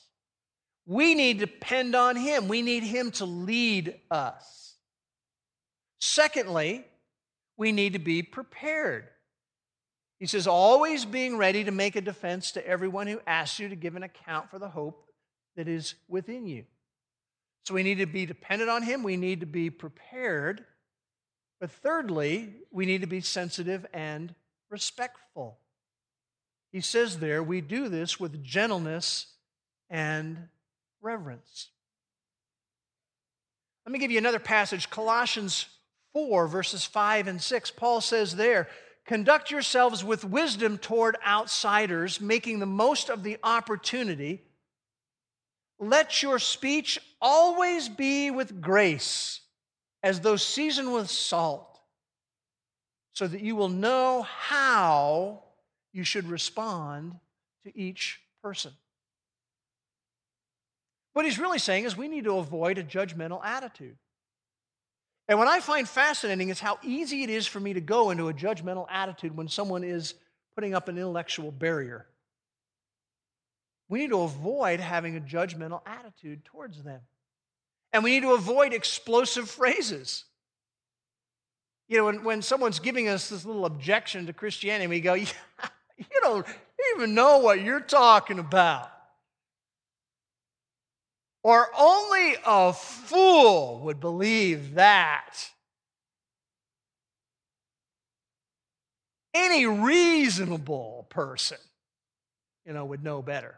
We 0.85 1.15
need 1.15 1.39
to 1.39 1.45
depend 1.45 1.95
on 1.95 2.17
Him. 2.17 2.49
We 2.49 2.61
need 2.61 2.83
Him 2.83 3.11
to 3.11 3.25
lead 3.25 3.95
us. 4.11 4.75
Secondly, 5.99 6.83
we 7.57 7.71
need 7.71 7.93
to 7.93 7.99
be 7.99 8.23
prepared. 8.23 9.07
He 10.19 10.27
says, 10.27 10.47
always 10.47 11.05
being 11.05 11.37
ready 11.37 11.63
to 11.63 11.71
make 11.71 11.95
a 11.95 12.01
defense 12.01 12.53
to 12.53 12.65
everyone 12.65 13.07
who 13.07 13.19
asks 13.27 13.59
you 13.59 13.69
to 13.69 13.75
give 13.75 13.95
an 13.95 14.03
account 14.03 14.49
for 14.49 14.59
the 14.59 14.69
hope 14.69 15.05
that 15.55 15.67
is 15.67 15.95
within 16.07 16.47
you. 16.47 16.65
So 17.65 17.73
we 17.73 17.83
need 17.83 17.99
to 17.99 18.05
be 18.05 18.25
dependent 18.25 18.69
on 18.69 18.83
Him. 18.83 19.03
We 19.03 19.17
need 19.17 19.39
to 19.41 19.45
be 19.45 19.69
prepared. 19.69 20.65
But 21.59 21.71
thirdly, 21.71 22.53
we 22.71 22.85
need 22.85 23.01
to 23.01 23.07
be 23.07 23.21
sensitive 23.21 23.85
and 23.93 24.33
respectful. 24.69 25.57
He 26.71 26.81
says 26.81 27.19
there, 27.19 27.43
we 27.43 27.61
do 27.61 27.87
this 27.87 28.19
with 28.19 28.43
gentleness 28.43 29.27
and 29.89 30.49
reverence. 31.01 31.69
Let 33.85 33.93
me 33.93 33.99
give 33.99 34.11
you 34.11 34.17
another 34.17 34.39
passage 34.39 34.89
Colossians 34.89 35.67
4, 36.13 36.47
verses 36.47 36.85
5 36.85 37.27
and 37.27 37.41
6. 37.41 37.71
Paul 37.71 38.01
says 38.01 38.35
there, 38.35 38.67
Conduct 39.05 39.51
yourselves 39.51 40.03
with 40.03 40.23
wisdom 40.23 40.77
toward 40.77 41.17
outsiders, 41.27 42.21
making 42.21 42.59
the 42.59 42.65
most 42.65 43.09
of 43.09 43.23
the 43.23 43.37
opportunity 43.43 44.43
let 45.79 46.23
your 46.23 46.39
speech 46.39 46.99
always 47.21 47.89
be 47.89 48.31
with 48.31 48.61
grace, 48.61 49.41
as 50.01 50.21
though 50.21 50.37
seasoned 50.37 50.93
with 50.93 51.09
salt, 51.09 51.79
so 53.13 53.27
that 53.27 53.41
you 53.41 53.55
will 53.55 53.69
know 53.69 54.21
how 54.21 55.43
you 55.91 56.03
should 56.03 56.29
respond 56.29 57.19
to 57.65 57.77
each 57.77 58.21
person. 58.41 58.71
What 61.13 61.25
he's 61.25 61.39
really 61.39 61.59
saying 61.59 61.83
is 61.83 61.95
we 61.95 62.07
need 62.07 62.23
to 62.23 62.37
avoid 62.37 62.77
a 62.77 62.83
judgmental 62.83 63.43
attitude. 63.43 63.97
And 65.27 65.39
what 65.39 65.47
I 65.47 65.59
find 65.59 65.87
fascinating 65.87 66.49
is 66.49 66.59
how 66.59 66.79
easy 66.83 67.23
it 67.23 67.29
is 67.29 67.47
for 67.47 67.59
me 67.59 67.73
to 67.73 67.81
go 67.81 68.09
into 68.09 68.27
a 68.27 68.33
judgmental 68.33 68.87
attitude 68.89 69.35
when 69.35 69.47
someone 69.47 69.83
is 69.83 70.15
putting 70.55 70.73
up 70.73 70.87
an 70.87 70.97
intellectual 70.97 71.51
barrier. 71.51 72.05
We 73.89 73.99
need 73.99 74.09
to 74.09 74.21
avoid 74.21 74.79
having 74.79 75.15
a 75.15 75.21
judgmental 75.21 75.81
attitude 75.85 76.43
towards 76.45 76.81
them. 76.83 77.01
And 77.93 78.03
we 78.03 78.11
need 78.11 78.23
to 78.23 78.33
avoid 78.33 78.73
explosive 78.73 79.49
phrases. 79.49 80.25
You 81.87 81.97
know, 81.97 82.05
when, 82.05 82.23
when 82.23 82.41
someone's 82.41 82.79
giving 82.79 83.07
us 83.07 83.29
this 83.29 83.45
little 83.45 83.65
objection 83.65 84.25
to 84.25 84.33
Christianity, 84.33 84.87
we 84.87 84.99
go, 84.99 85.13
yeah, 85.13 85.27
You 85.97 86.21
don't 86.21 86.45
even 86.95 87.13
know 87.13 87.39
what 87.39 87.61
you're 87.61 87.79
talking 87.79 88.39
about. 88.39 88.91
Or 91.43 91.67
only 91.77 92.35
a 92.45 92.71
fool 92.71 93.81
would 93.81 93.99
believe 93.99 94.75
that. 94.75 95.49
Any 99.33 99.65
reasonable 99.65 101.07
person, 101.09 101.57
you 102.65 102.71
know, 102.71 102.85
would 102.85 103.03
know 103.03 103.21
better. 103.21 103.55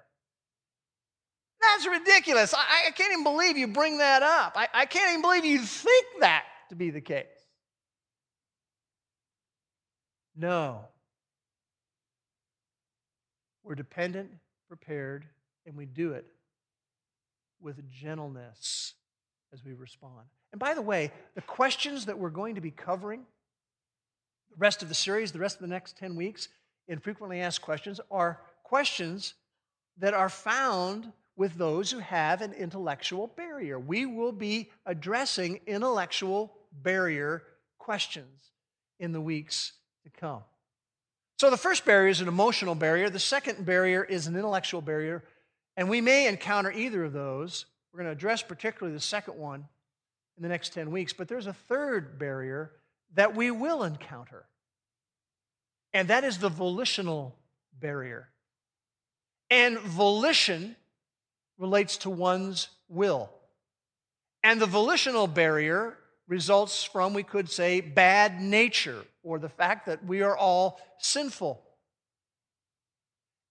That's 1.62 1.86
ridiculous. 1.88 2.54
I, 2.54 2.88
I, 2.88 2.92
can't 2.92 3.12
even 3.12 3.24
believe 3.24 3.58
you 3.58 3.68
bring 3.68 3.98
that 3.98 4.24
up. 4.24 4.54
I, 4.56 4.68
I 4.74 4.86
can't 4.86 5.10
even 5.10 5.22
believe 5.22 5.46
you 5.46 5.60
think 5.60 6.06
that 6.22 6.46
to 6.70 6.76
be 6.76 6.92
the 6.92 7.02
case. 7.02 7.26
No. 10.36 10.86
We're 13.64 13.76
dependent, 13.76 14.30
prepared, 14.70 15.26
and 15.66 15.76
we 15.76 15.86
do 15.86 16.14
it 16.14 16.26
with 17.66 17.90
gentleness 17.90 18.94
as 19.52 19.66
we 19.66 19.74
respond. 19.74 20.28
And 20.52 20.60
by 20.60 20.76
the 20.76 20.82
way, 20.82 21.12
the 21.34 21.42
questions 21.42 22.06
that 22.06 22.18
we're 22.18 22.30
going 22.30 22.56
to 22.56 22.62
be 22.62 22.72
covering 22.72 23.26
the 24.52 24.58
rest 24.58 24.84
of 24.84 24.88
the 24.88 24.96
series, 24.96 25.32
the 25.32 25.40
rest 25.40 25.56
of 25.56 25.62
the 25.62 25.68
next 25.68 25.98
10 25.98 26.16
weeks 26.16 26.48
in 26.88 27.00
frequently 27.00 27.42
asked 27.42 27.64
questions 27.64 28.00
are 28.12 28.40
questions 28.64 29.34
that 29.98 30.14
are 30.14 30.30
found 30.30 31.12
with 31.36 31.56
those 31.56 31.92
who 31.92 32.00
have 32.00 32.42
an 32.42 32.54
intellectual 32.54 33.28
barrier. 33.28 33.80
We 33.80 34.06
will 34.06 34.32
be 34.32 34.70
addressing 34.86 35.60
intellectual 35.66 36.54
barrier 36.72 37.44
questions 37.80 38.52
in 39.00 39.12
the 39.12 39.20
weeks 39.20 39.74
to 40.04 40.10
come. 40.12 40.44
So, 41.38 41.50
the 41.50 41.58
first 41.58 41.84
barrier 41.84 42.10
is 42.10 42.22
an 42.22 42.30
emotional 42.30 42.76
barrier, 42.76 43.10
the 43.10 43.20
second 43.20 43.66
barrier 43.66 44.04
is 44.04 44.28
an 44.28 44.36
intellectual 44.36 44.82
barrier, 44.82 45.24
and 45.78 45.90
we 45.90 46.02
may 46.02 46.28
encounter 46.28 46.72
either 46.72 47.04
of 47.04 47.14
those. 47.14 47.66
We're 47.92 48.00
going 48.00 48.08
to 48.08 48.18
address 48.18 48.42
particularly 48.42 48.96
the 48.96 49.02
second 49.02 49.38
one 49.38 49.68
in 50.38 50.44
the 50.44 50.50
next 50.50 50.74
10 50.74 50.92
weeks, 50.92 51.14
but 51.14 51.28
there's 51.28 51.48
a 51.48 51.54
third 51.54 52.20
barrier 52.20 52.72
that 53.14 53.36
we 53.36 53.52
will 53.52 53.84
encounter, 53.84 54.46
and 55.94 56.10
that 56.10 56.24
is 56.24 56.40
the 56.40 56.50
volitional 56.50 57.36
barrier. 57.80 58.30
And 59.50 59.80
volition 59.80 60.76
relates 61.58 61.98
to 61.98 62.10
one's 62.10 62.68
will. 62.90 63.30
And 64.44 64.60
the 64.60 64.66
volitional 64.66 65.28
barrier 65.28 65.98
results 66.28 66.84
from, 66.84 67.14
we 67.14 67.24
could 67.24 67.50
say, 67.50 67.82
bad 67.82 68.42
nature 68.42 69.06
or 69.24 69.40
the 69.40 69.50
fact 69.50 69.86
that 69.86 70.04
we 70.06 70.22
are 70.22 70.36
all 70.36 70.80
sinful. 71.00 71.62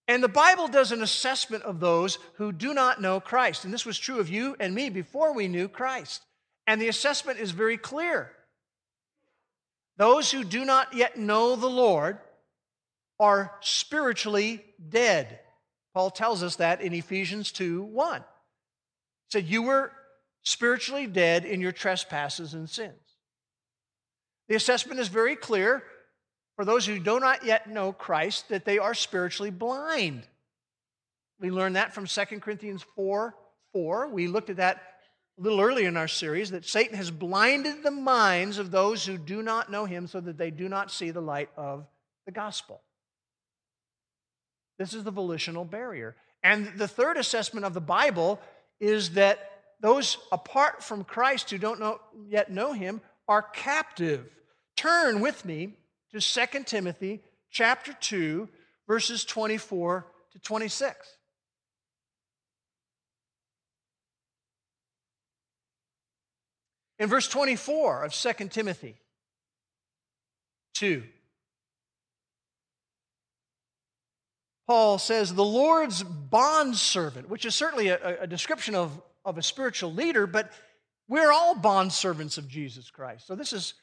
And 0.06 0.22
the 0.22 0.28
Bible 0.28 0.68
does 0.68 0.92
an 0.92 1.02
assessment 1.02 1.62
of 1.64 1.80
those 1.80 2.18
who 2.34 2.52
do 2.52 2.74
not 2.74 3.00
know 3.00 3.20
Christ. 3.20 3.64
And 3.64 3.72
this 3.72 3.86
was 3.86 3.98
true 3.98 4.18
of 4.18 4.28
you 4.28 4.54
and 4.60 4.74
me 4.74 4.90
before 4.90 5.32
we 5.32 5.48
knew 5.48 5.66
Christ. 5.66 6.22
And 6.66 6.80
the 6.80 6.88
assessment 6.88 7.38
is 7.38 7.52
very 7.52 7.78
clear. 7.78 8.30
Those 9.96 10.30
who 10.30 10.44
do 10.44 10.64
not 10.64 10.94
yet 10.94 11.16
know 11.16 11.56
the 11.56 11.68
Lord 11.68 12.18
are 13.18 13.52
spiritually 13.60 14.64
dead. 14.88 15.40
Paul 15.94 16.10
tells 16.10 16.42
us 16.42 16.56
that 16.56 16.80
in 16.80 16.92
Ephesians 16.92 17.52
2 17.52 17.82
1. 17.82 18.20
He 18.20 18.24
said, 19.30 19.46
You 19.46 19.62
were 19.62 19.92
spiritually 20.42 21.06
dead 21.06 21.44
in 21.44 21.60
your 21.60 21.72
trespasses 21.72 22.52
and 22.52 22.68
sins. 22.68 23.00
The 24.48 24.56
assessment 24.56 25.00
is 25.00 25.08
very 25.08 25.36
clear 25.36 25.84
for 26.56 26.64
those 26.64 26.86
who 26.86 26.98
do 26.98 27.20
not 27.20 27.44
yet 27.44 27.68
know 27.68 27.92
Christ 27.92 28.48
that 28.48 28.64
they 28.64 28.78
are 28.78 28.94
spiritually 28.94 29.50
blind. 29.50 30.26
We 31.40 31.50
learned 31.50 31.76
that 31.76 31.94
from 31.94 32.06
2 32.06 32.24
Corinthians 32.40 32.84
4 32.94 33.34
4. 33.72 34.08
We 34.08 34.28
looked 34.28 34.50
at 34.50 34.56
that 34.56 34.82
a 35.38 35.42
little 35.42 35.60
earlier 35.60 35.88
in 35.88 35.96
our 35.96 36.08
series 36.08 36.52
that 36.52 36.64
Satan 36.64 36.96
has 36.96 37.10
blinded 37.10 37.82
the 37.82 37.90
minds 37.90 38.58
of 38.58 38.70
those 38.70 39.04
who 39.04 39.18
do 39.18 39.42
not 39.42 39.70
know 39.70 39.84
him 39.84 40.06
so 40.06 40.20
that 40.20 40.38
they 40.38 40.50
do 40.50 40.68
not 40.68 40.92
see 40.92 41.10
the 41.10 41.20
light 41.20 41.50
of 41.56 41.86
the 42.24 42.32
gospel. 42.32 42.80
This 44.78 44.94
is 44.94 45.02
the 45.02 45.10
volitional 45.10 45.64
barrier. 45.64 46.14
And 46.42 46.72
the 46.76 46.88
third 46.88 47.16
assessment 47.16 47.66
of 47.66 47.74
the 47.74 47.80
Bible 47.80 48.40
is 48.78 49.10
that 49.10 49.50
those 49.80 50.18
apart 50.30 50.84
from 50.84 51.04
Christ 51.04 51.50
who 51.50 51.58
don't 51.58 51.80
know, 51.80 52.00
yet 52.28 52.50
know 52.50 52.72
him 52.72 53.00
are 53.26 53.42
captive. 53.42 54.30
Turn 54.76 55.20
with 55.20 55.44
me 55.44 55.74
to 56.14 56.20
2 56.20 56.62
Timothy 56.64 57.20
chapter 57.50 57.92
2 57.92 58.48
verses 58.86 59.24
24 59.24 60.06
to 60.32 60.38
26. 60.38 60.96
In 67.00 67.08
verse 67.08 67.26
24 67.26 68.04
of 68.04 68.14
2 68.14 68.48
Timothy 68.48 68.94
2, 70.74 71.02
Paul 74.68 74.98
says, 74.98 75.34
The 75.34 75.44
Lord's 75.44 76.04
bondservant, 76.04 77.28
which 77.28 77.44
is 77.44 77.54
certainly 77.54 77.88
a, 77.88 78.22
a, 78.22 78.26
description 78.26 78.76
of, 78.76 79.02
of 79.24 79.36
a 79.36 79.42
spiritual 79.42 79.92
leader, 79.92 80.26
but 80.26 80.52
we're 81.08 81.32
all 81.32 81.56
bondservants 81.56 82.38
of 82.38 82.48
Jesus 82.48 82.90
Christ. 82.90 83.26
So 83.26 83.34
this 83.34 83.52
is 83.52 83.74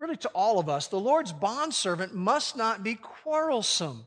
really 0.00 0.16
to 0.18 0.28
all 0.28 0.58
of 0.58 0.68
us. 0.68 0.88
The 0.88 1.00
Lord's 1.00 1.32
bondservant 1.32 2.14
must 2.14 2.56
not 2.56 2.82
be 2.82 2.94
quarrelsome, 2.94 4.06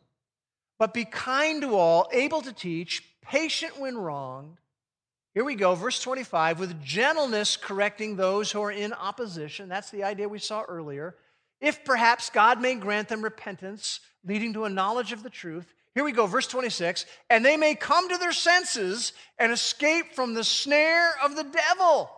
but 0.78 0.94
be 0.94 1.06
kind 1.06 1.62
to 1.62 1.76
all, 1.76 2.10
able 2.12 2.42
to 2.42 2.54
teach, 2.54 3.04
patient 3.22 3.80
when 3.80 3.98
wronged. 3.98 4.58
Here 5.34 5.44
we 5.44 5.56
go, 5.56 5.76
verse 5.76 6.02
25, 6.02 6.60
with 6.60 6.82
gentleness 6.84 7.56
correcting 7.56 8.16
those 8.16 8.52
who 8.52 8.62
are 8.62 8.72
in 8.72 8.94
opposition. 8.94 9.70
That's 9.70 9.92
the 9.92 10.04
idea 10.04 10.28
we 10.28 10.40
saw 10.40 10.64
earlier. 10.64 11.16
If 11.62 11.86
perhaps 11.86 12.30
God 12.30 12.62
may 12.62 12.76
grant 12.76 13.10
them 13.10 13.22
repentance, 13.22 14.00
leading 14.26 14.54
to 14.54 14.66
a 14.66 14.70
knowledge 14.70 15.12
of 15.12 15.24
the 15.24 15.30
truth. 15.30 15.74
Here 15.96 16.04
we 16.04 16.12
go, 16.12 16.28
verse 16.28 16.48
26, 16.48 17.06
and 17.30 17.46
they 17.46 17.58
may 17.58 17.76
come 17.76 18.10
to 18.10 18.18
their 18.18 18.32
senses 18.32 19.14
and 19.38 19.52
escape 19.52 20.14
from 20.14 20.34
the 20.34 20.44
snare 20.44 21.12
of 21.24 21.36
the 21.36 21.44
devil, 21.44 22.10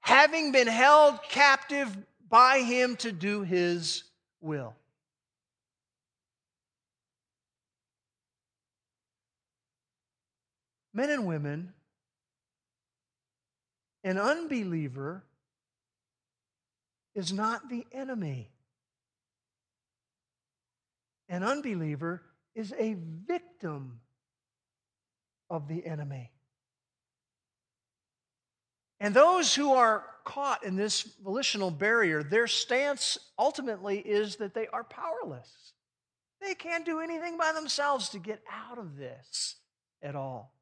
having 0.00 0.52
been 0.52 0.68
held 0.68 1.22
captive 1.28 1.94
by 2.28 2.60
him 2.60 2.96
to 2.96 3.12
do 3.12 3.42
his 3.42 4.04
will. 4.40 4.74
Men 10.92 11.10
and 11.10 11.26
women, 11.26 11.74
an 14.02 14.18
unbeliever 14.18 15.24
is 17.14 17.32
not 17.32 17.68
the 17.68 17.84
enemy. 17.92 18.50
An 21.28 21.42
unbeliever 21.42 22.22
is 22.54 22.72
a 22.78 22.96
victim 23.26 24.00
of 25.50 25.68
the 25.68 25.84
enemy. 25.84 26.30
And 29.00 29.12
those 29.12 29.54
who 29.54 29.74
are 29.74 30.04
caught 30.26 30.64
in 30.64 30.76
this 30.76 31.02
volitional 31.24 31.70
barrier, 31.70 32.22
their 32.22 32.46
stance 32.46 33.16
ultimately 33.38 33.98
is 34.00 34.36
that 34.36 34.52
they 34.52 34.66
are 34.66 34.84
powerless. 34.84 35.72
They 36.42 36.54
can't 36.54 36.84
do 36.84 37.00
anything 37.00 37.38
by 37.38 37.52
themselves 37.52 38.10
to 38.10 38.18
get 38.18 38.42
out 38.52 38.76
of 38.76 38.96
this 38.96 39.56
at 40.02 40.14
all. 40.14 40.52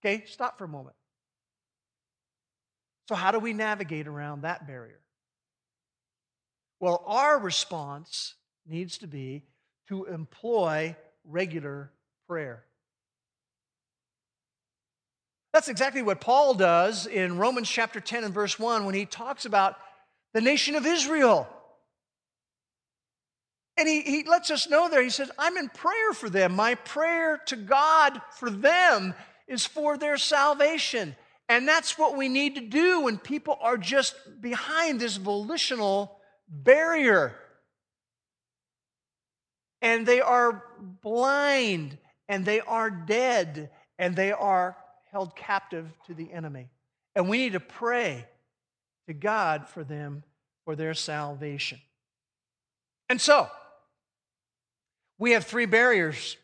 Okay, 0.00 0.24
stop 0.26 0.56
for 0.56 0.64
a 0.64 0.68
moment. 0.68 0.96
So, 3.08 3.14
how 3.14 3.30
do 3.30 3.38
we 3.38 3.52
navigate 3.52 4.06
around 4.06 4.42
that 4.42 4.66
barrier? 4.66 5.00
Well, 6.80 7.02
our 7.06 7.38
response 7.38 8.34
needs 8.66 8.98
to 8.98 9.06
be 9.06 9.44
to 9.88 10.04
employ 10.04 10.96
regular 11.24 11.90
prayer. 12.28 12.64
That's 15.58 15.66
exactly 15.66 16.02
what 16.02 16.20
Paul 16.20 16.54
does 16.54 17.08
in 17.08 17.36
Romans 17.36 17.68
chapter 17.68 17.98
10 17.98 18.22
and 18.22 18.32
verse 18.32 18.60
1 18.60 18.84
when 18.84 18.94
he 18.94 19.04
talks 19.04 19.44
about 19.44 19.74
the 20.32 20.40
nation 20.40 20.76
of 20.76 20.86
Israel. 20.86 21.48
And 23.76 23.88
he, 23.88 24.02
he 24.02 24.22
lets 24.22 24.52
us 24.52 24.70
know 24.70 24.88
there, 24.88 25.02
he 25.02 25.10
says, 25.10 25.32
I'm 25.36 25.56
in 25.56 25.68
prayer 25.68 26.12
for 26.12 26.30
them. 26.30 26.54
My 26.54 26.76
prayer 26.76 27.40
to 27.46 27.56
God 27.56 28.22
for 28.36 28.50
them 28.50 29.14
is 29.48 29.66
for 29.66 29.98
their 29.98 30.16
salvation. 30.16 31.16
And 31.48 31.66
that's 31.66 31.98
what 31.98 32.16
we 32.16 32.28
need 32.28 32.54
to 32.54 32.60
do 32.60 33.00
when 33.00 33.18
people 33.18 33.58
are 33.60 33.76
just 33.76 34.14
behind 34.40 35.00
this 35.00 35.16
volitional 35.16 36.20
barrier. 36.48 37.34
And 39.82 40.06
they 40.06 40.20
are 40.20 40.62
blind, 41.02 41.98
and 42.28 42.44
they 42.44 42.60
are 42.60 42.90
dead, 42.90 43.70
and 43.98 44.14
they 44.14 44.30
are 44.30 44.76
held 45.10 45.34
captive 45.34 45.90
to 46.06 46.14
the 46.14 46.32
enemy. 46.32 46.68
And 47.14 47.28
we 47.28 47.38
need 47.38 47.52
to 47.52 47.60
pray 47.60 48.26
to 49.06 49.14
God 49.14 49.68
for 49.68 49.82
them 49.82 50.22
for 50.64 50.76
their 50.76 50.94
salvation. 50.94 51.80
And 53.08 53.20
so, 53.20 53.48
we 55.18 55.32
have 55.32 55.44
three 55.44 55.66
barriers 55.66 56.36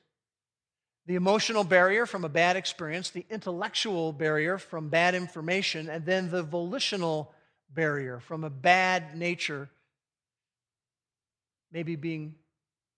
the 1.06 1.16
emotional 1.16 1.64
barrier 1.64 2.06
from 2.06 2.24
a 2.24 2.30
bad 2.30 2.56
experience, 2.56 3.10
the 3.10 3.26
intellectual 3.28 4.10
barrier 4.10 4.56
from 4.56 4.88
bad 4.88 5.14
information, 5.14 5.90
and 5.90 6.06
then 6.06 6.30
the 6.30 6.42
volitional 6.42 7.30
barrier 7.68 8.20
from 8.20 8.42
a 8.42 8.48
bad 8.48 9.14
nature, 9.14 9.68
maybe 11.70 11.94
being 11.94 12.34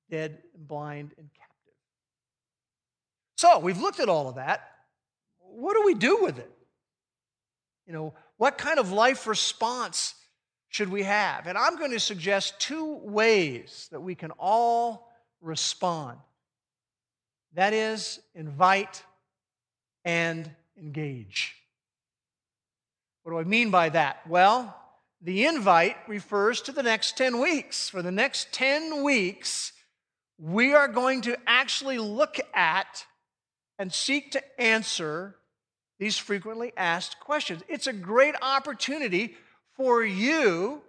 dead, 0.09 0.39
and 0.55 0.69
blind, 0.69 1.15
and 1.19 1.29
captive. 1.35 1.75
So, 3.37 3.59
we've 3.59 3.81
looked 3.81 3.99
at 3.99 4.09
all 4.09 4.29
of 4.29 4.37
that 4.37 4.76
what 5.57 5.75
do 5.75 5.85
we 5.85 5.95
do 5.95 6.23
with 6.23 6.39
it? 6.39 6.51
You 7.87 7.93
know, 7.93 8.15
what 8.37 8.59
kind 8.59 8.79
of 8.79 8.93
life 8.93 9.27
response 9.27 10.15
should 10.69 10.91
we 10.91 11.03
have? 11.05 11.47
And 11.47 11.57
I'm 11.57 11.77
going 11.77 11.93
to 11.93 12.01
suggest 12.01 12.61
two 12.61 12.97
ways 13.03 13.89
that 13.93 14.01
we 14.01 14.15
can 14.15 14.33
all 14.33 15.11
respond 15.41 16.19
that 17.57 17.73
is, 17.73 18.21
invite 18.35 19.03
and 20.05 20.51
engage. 20.79 21.57
What 23.23 23.33
do 23.33 23.39
I 23.39 23.45
mean 23.45 23.71
by 23.71 23.89
that? 23.89 24.27
Well, 24.29 24.77
the 25.23 25.47
invite 25.47 25.97
refers 26.07 26.61
to 26.63 26.73
the 26.73 26.83
next 26.83 27.17
10 27.17 27.41
weeks. 27.41 27.89
For 27.89 28.03
the 28.03 28.13
next 28.13 28.53
10 28.53 29.03
weeks, 29.03 29.73
we 30.39 30.75
are 30.75 30.87
going 30.87 31.23
to 31.23 31.39
actually 31.47 31.99
look 31.99 32.37
at 32.53 33.07
and 33.79 33.91
seek 33.91 34.33
to 34.33 34.61
answer 34.61 35.37
these 35.99 36.19
frequently 36.19 36.73
asked 36.77 37.21
questions. 37.21 37.63
It's 37.69 37.87
a 37.87 37.93
great 37.93 38.35
opportunity 38.43 39.37
for 39.77 40.05
you 40.05 40.83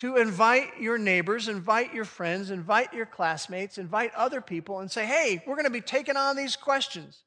to 0.00 0.16
invite 0.16 0.78
your 0.78 0.98
neighbors, 0.98 1.48
invite 1.48 1.94
your 1.94 2.04
friends, 2.04 2.50
invite 2.50 2.92
your 2.92 3.06
classmates, 3.06 3.78
invite 3.78 4.12
other 4.14 4.42
people, 4.42 4.80
and 4.80 4.90
say, 4.90 5.06
hey, 5.06 5.42
we're 5.46 5.54
going 5.54 5.64
to 5.64 5.70
be 5.70 5.80
taking 5.80 6.16
on 6.16 6.36
these 6.36 6.54
questions. 6.54 7.22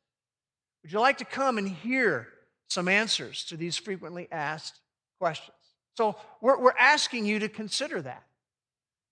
Would 0.83 0.91
you 0.91 0.99
like 0.99 1.17
to 1.17 1.25
come 1.25 1.57
and 1.57 1.67
hear 1.67 2.27
some 2.67 2.87
answers 2.87 3.43
to 3.45 3.57
these 3.57 3.75
frequently 3.75 4.27
asked 4.31 4.79
questions? 5.19 5.57
So 5.97 6.15
we're, 6.41 6.59
we're 6.59 6.77
asking 6.77 7.25
you 7.25 7.39
to 7.39 7.49
consider 7.49 8.01
that, 8.03 8.23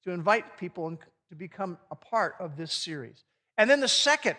to 0.03 0.11
invite 0.11 0.57
people 0.57 0.87
and 0.87 0.99
to 1.29 1.35
become 1.35 1.79
a 1.89 1.95
part 1.95 2.35
of 2.39 2.57
this 2.57 2.71
series. 2.71 3.23
And 3.57 3.69
then 3.69 3.79
the 3.79 3.87
second, 3.87 4.37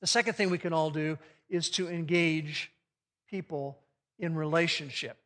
the 0.00 0.06
second 0.06 0.34
thing 0.34 0.48
we 0.48 0.58
can 0.58 0.72
all 0.72 0.90
do 0.90 1.18
is 1.48 1.70
to 1.70 1.88
engage 1.88 2.70
people 3.30 3.78
in 4.18 4.34
relationship. 4.34 5.16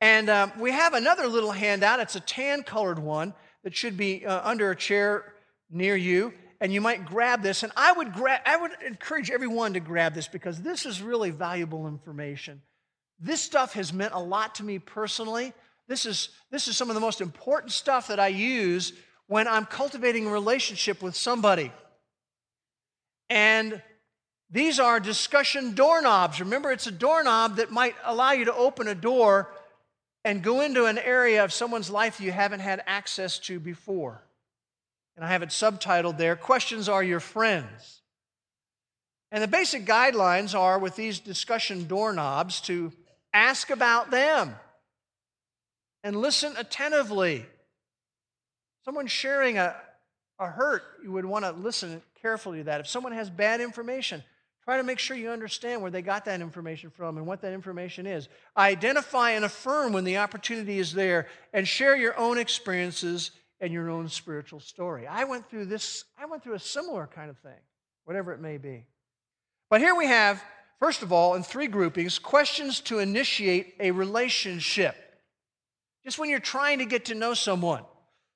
And 0.00 0.28
um, 0.28 0.52
we 0.58 0.72
have 0.72 0.94
another 0.94 1.26
little 1.26 1.52
handout. 1.52 2.00
It's 2.00 2.16
a 2.16 2.20
tan 2.20 2.62
colored 2.62 2.98
one 2.98 3.34
that 3.62 3.76
should 3.76 3.96
be 3.96 4.26
uh, 4.26 4.48
under 4.48 4.70
a 4.70 4.76
chair 4.76 5.34
near 5.70 5.96
you. 5.96 6.32
And 6.60 6.72
you 6.72 6.80
might 6.80 7.06
grab 7.06 7.42
this. 7.42 7.62
And 7.62 7.72
I 7.76 7.92
would, 7.92 8.12
gra- 8.12 8.40
I 8.44 8.56
would 8.56 8.72
encourage 8.86 9.30
everyone 9.30 9.74
to 9.74 9.80
grab 9.80 10.14
this 10.14 10.28
because 10.28 10.60
this 10.60 10.86
is 10.86 11.02
really 11.02 11.30
valuable 11.30 11.86
information. 11.88 12.62
This 13.18 13.40
stuff 13.40 13.74
has 13.74 13.92
meant 13.92 14.14
a 14.14 14.20
lot 14.20 14.56
to 14.56 14.64
me 14.64 14.78
personally. 14.78 15.52
This 15.88 16.06
is, 16.06 16.30
this 16.50 16.68
is 16.68 16.76
some 16.76 16.90
of 16.90 16.94
the 16.94 17.00
most 17.00 17.20
important 17.20 17.72
stuff 17.72 18.08
that 18.08 18.18
I 18.18 18.28
use 18.28 18.92
when 19.26 19.46
I'm 19.46 19.66
cultivating 19.66 20.26
a 20.26 20.30
relationship 20.30 21.02
with 21.02 21.16
somebody. 21.16 21.72
And 23.30 23.80
these 24.52 24.78
are 24.78 25.00
discussion 25.00 25.74
doorknobs. 25.74 26.38
Remember, 26.38 26.70
it's 26.70 26.86
a 26.86 26.92
doorknob 26.92 27.56
that 27.56 27.70
might 27.70 27.94
allow 28.04 28.32
you 28.32 28.44
to 28.44 28.54
open 28.54 28.86
a 28.86 28.94
door 28.94 29.50
and 30.24 30.42
go 30.42 30.60
into 30.60 30.84
an 30.84 30.98
area 30.98 31.42
of 31.42 31.54
someone's 31.54 31.90
life 31.90 32.20
you 32.20 32.30
haven't 32.30 32.60
had 32.60 32.82
access 32.86 33.38
to 33.40 33.58
before. 33.58 34.22
And 35.16 35.24
I 35.24 35.28
have 35.28 35.42
it 35.42 35.48
subtitled 35.48 36.18
there 36.18 36.36
Questions 36.36 36.88
Are 36.88 37.02
Your 37.02 37.18
Friends? 37.18 38.02
And 39.30 39.42
the 39.42 39.48
basic 39.48 39.86
guidelines 39.86 40.54
are 40.54 40.78
with 40.78 40.96
these 40.96 41.18
discussion 41.18 41.86
doorknobs 41.86 42.60
to 42.62 42.92
ask 43.32 43.70
about 43.70 44.10
them 44.10 44.54
and 46.04 46.14
listen 46.14 46.52
attentively. 46.58 47.46
Someone 48.84 49.06
sharing 49.06 49.56
a, 49.56 49.74
a 50.38 50.46
hurt, 50.46 50.82
you 51.02 51.10
would 51.12 51.24
want 51.24 51.46
to 51.46 51.52
listen 51.52 52.02
carefully 52.20 52.58
to 52.58 52.64
that. 52.64 52.80
If 52.80 52.88
someone 52.88 53.12
has 53.12 53.30
bad 53.30 53.62
information, 53.62 54.22
try 54.64 54.76
to 54.76 54.82
make 54.82 54.98
sure 54.98 55.16
you 55.16 55.30
understand 55.30 55.82
where 55.82 55.90
they 55.90 56.02
got 56.02 56.24
that 56.26 56.40
information 56.40 56.90
from 56.90 57.16
and 57.16 57.26
what 57.26 57.40
that 57.42 57.52
information 57.52 58.06
is. 58.06 58.28
Identify 58.56 59.30
and 59.30 59.44
affirm 59.44 59.92
when 59.92 60.04
the 60.04 60.18
opportunity 60.18 60.78
is 60.78 60.92
there 60.92 61.26
and 61.52 61.66
share 61.66 61.96
your 61.96 62.16
own 62.18 62.38
experiences 62.38 63.32
and 63.60 63.72
your 63.72 63.90
own 63.90 64.08
spiritual 64.08 64.60
story. 64.60 65.06
I 65.06 65.24
went 65.24 65.48
through 65.48 65.66
this, 65.66 66.04
I 66.18 66.26
went 66.26 66.42
through 66.42 66.54
a 66.54 66.60
similar 66.60 67.06
kind 67.06 67.30
of 67.30 67.38
thing, 67.38 67.58
whatever 68.04 68.32
it 68.32 68.40
may 68.40 68.58
be. 68.58 68.86
But 69.70 69.80
here 69.80 69.94
we 69.94 70.06
have, 70.06 70.42
first 70.78 71.02
of 71.02 71.12
all, 71.12 71.34
in 71.34 71.42
three 71.42 71.68
groupings, 71.68 72.18
questions 72.18 72.80
to 72.80 72.98
initiate 72.98 73.74
a 73.80 73.90
relationship. 73.90 74.96
Just 76.04 76.18
when 76.18 76.28
you're 76.28 76.40
trying 76.40 76.78
to 76.78 76.84
get 76.84 77.06
to 77.06 77.14
know 77.14 77.34
someone. 77.34 77.84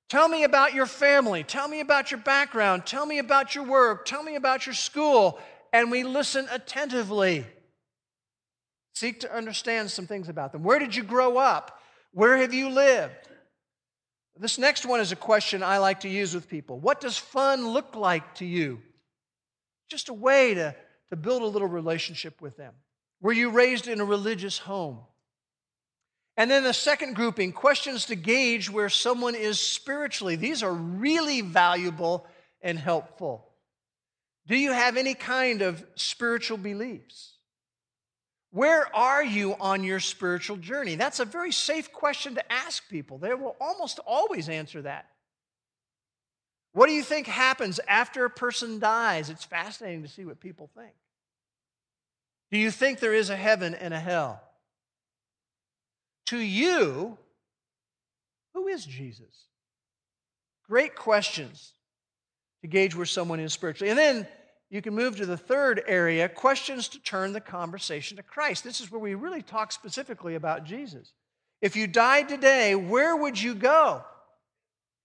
Tell 0.08 0.28
me 0.28 0.44
about 0.44 0.72
your 0.72 0.86
family. 0.86 1.42
Tell 1.42 1.66
me 1.66 1.80
about 1.80 2.12
your 2.12 2.20
background. 2.20 2.86
Tell 2.86 3.04
me 3.04 3.18
about 3.18 3.56
your 3.56 3.64
work. 3.64 4.04
Tell 4.04 4.22
me 4.22 4.36
about 4.36 4.64
your 4.64 4.74
school. 4.74 5.40
And 5.76 5.90
we 5.90 6.04
listen 6.04 6.48
attentively. 6.50 7.44
Seek 8.94 9.20
to 9.20 9.36
understand 9.36 9.90
some 9.90 10.06
things 10.06 10.30
about 10.30 10.52
them. 10.52 10.62
Where 10.62 10.78
did 10.78 10.96
you 10.96 11.02
grow 11.02 11.36
up? 11.36 11.82
Where 12.14 12.38
have 12.38 12.54
you 12.54 12.70
lived? 12.70 13.28
This 14.38 14.56
next 14.56 14.86
one 14.86 15.00
is 15.00 15.12
a 15.12 15.16
question 15.16 15.62
I 15.62 15.76
like 15.76 16.00
to 16.00 16.08
use 16.08 16.34
with 16.34 16.48
people. 16.48 16.80
What 16.80 17.02
does 17.02 17.18
fun 17.18 17.68
look 17.68 17.94
like 17.94 18.36
to 18.36 18.46
you? 18.46 18.80
Just 19.90 20.08
a 20.08 20.14
way 20.14 20.54
to, 20.54 20.74
to 21.10 21.16
build 21.16 21.42
a 21.42 21.46
little 21.46 21.68
relationship 21.68 22.40
with 22.40 22.56
them. 22.56 22.72
Were 23.20 23.34
you 23.34 23.50
raised 23.50 23.86
in 23.86 24.00
a 24.00 24.04
religious 24.06 24.56
home? 24.56 25.00
And 26.38 26.50
then 26.50 26.64
the 26.64 26.72
second 26.72 27.16
grouping, 27.16 27.52
questions 27.52 28.06
to 28.06 28.16
gauge 28.16 28.70
where 28.70 28.88
someone 28.88 29.34
is 29.34 29.60
spiritually. 29.60 30.36
These 30.36 30.62
are 30.62 30.72
really 30.72 31.42
valuable 31.42 32.26
and 32.62 32.78
helpful. 32.78 33.45
Do 34.46 34.56
you 34.56 34.72
have 34.72 34.96
any 34.96 35.14
kind 35.14 35.62
of 35.62 35.84
spiritual 35.96 36.56
beliefs? 36.56 37.34
Where 38.50 38.94
are 38.96 39.24
you 39.24 39.54
on 39.60 39.84
your 39.84 40.00
spiritual 40.00 40.56
journey? 40.56 40.94
That's 40.94 41.20
a 41.20 41.24
very 41.24 41.52
safe 41.52 41.92
question 41.92 42.36
to 42.36 42.52
ask 42.52 42.88
people. 42.88 43.18
They 43.18 43.34
will 43.34 43.56
almost 43.60 43.98
always 44.06 44.48
answer 44.48 44.82
that. 44.82 45.10
What 46.72 46.86
do 46.86 46.92
you 46.92 47.02
think 47.02 47.26
happens 47.26 47.80
after 47.88 48.24
a 48.24 48.30
person 48.30 48.78
dies? 48.78 49.30
It's 49.30 49.44
fascinating 49.44 50.02
to 50.02 50.08
see 50.08 50.24
what 50.24 50.40
people 50.40 50.70
think. 50.76 50.92
Do 52.50 52.58
you 52.58 52.70
think 52.70 53.00
there 53.00 53.14
is 53.14 53.30
a 53.30 53.36
heaven 53.36 53.74
and 53.74 53.92
a 53.92 53.98
hell? 53.98 54.40
To 56.26 56.38
you, 56.38 57.18
who 58.54 58.68
is 58.68 58.84
Jesus? 58.84 59.46
Great 60.68 60.94
questions 60.94 61.72
to 62.62 62.68
gauge 62.68 62.94
where 62.94 63.06
someone 63.06 63.40
is 63.40 63.52
spiritually. 63.52 63.90
And 63.90 63.98
then 63.98 64.28
you 64.70 64.82
can 64.82 64.94
move 64.94 65.16
to 65.16 65.26
the 65.26 65.36
third 65.36 65.82
area 65.86 66.28
questions 66.28 66.88
to 66.88 66.98
turn 67.00 67.32
the 67.32 67.40
conversation 67.40 68.16
to 68.16 68.22
Christ. 68.22 68.64
This 68.64 68.80
is 68.80 68.90
where 68.90 69.00
we 69.00 69.14
really 69.14 69.42
talk 69.42 69.70
specifically 69.70 70.34
about 70.34 70.64
Jesus. 70.64 71.12
If 71.62 71.76
you 71.76 71.86
died 71.86 72.28
today, 72.28 72.74
where 72.74 73.16
would 73.16 73.40
you 73.40 73.54
go? 73.54 74.02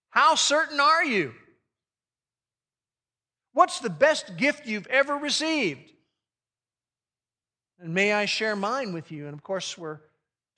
How 0.10 0.36
certain 0.36 0.80
are 0.80 1.04
you? 1.04 1.34
What's 3.54 3.80
the 3.80 3.90
best 3.90 4.38
gift 4.38 4.66
you've 4.66 4.88
ever 4.88 5.16
received? 5.16 5.92
And 7.80 7.94
may 7.94 8.14
I 8.14 8.26
share 8.26 8.56
mine 8.56 8.94
with 8.94 9.12
you? 9.12 9.26
And 9.26 9.34
of 9.34 9.44
course, 9.44 9.78
we're 9.78 10.00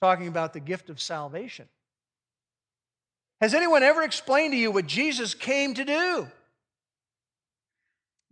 talking 0.00 0.28
about 0.28 0.52
the 0.52 0.60
gift 0.60 0.90
of 0.90 1.00
salvation. 1.00 1.68
Has 3.40 3.54
anyone 3.54 3.82
ever 3.82 4.02
explained 4.02 4.52
to 4.52 4.58
you 4.58 4.70
what 4.70 4.86
Jesus 4.86 5.34
came 5.34 5.74
to 5.74 5.84
do? 5.84 6.28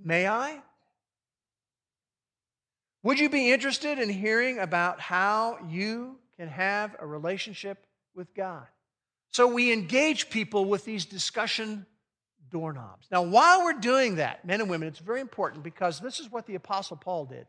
May 0.05 0.27
I? 0.27 0.61
Would 3.03 3.19
you 3.19 3.29
be 3.29 3.51
interested 3.51 3.99
in 3.99 4.09
hearing 4.09 4.59
about 4.59 5.01
how 5.01 5.59
you 5.69 6.17
can 6.37 6.49
have 6.49 6.95
a 7.01 7.07
relationship 7.07 7.85
with 8.15 8.33
God? 8.35 8.67
So 9.31 9.47
we 9.47 9.73
engage 9.73 10.31
people 10.31 10.67
with 10.67 10.85
these 10.85 11.05
discussion 11.05 11.87
doorknobs. 12.51 13.09
Now, 13.11 13.23
while 13.23 13.65
we're 13.65 13.81
doing 13.81 14.17
that, 14.17 14.45
men 14.45 14.61
and 14.61 14.71
women, 14.71 14.89
it's 14.89 14.99
very 14.99 15.21
important 15.21 15.65
because 15.65 15.99
this 15.99 16.21
is 16.21 16.31
what 16.31 16.47
the 16.47 16.55
Apostle 16.55 16.97
Paul 16.97 17.25
did. 17.25 17.47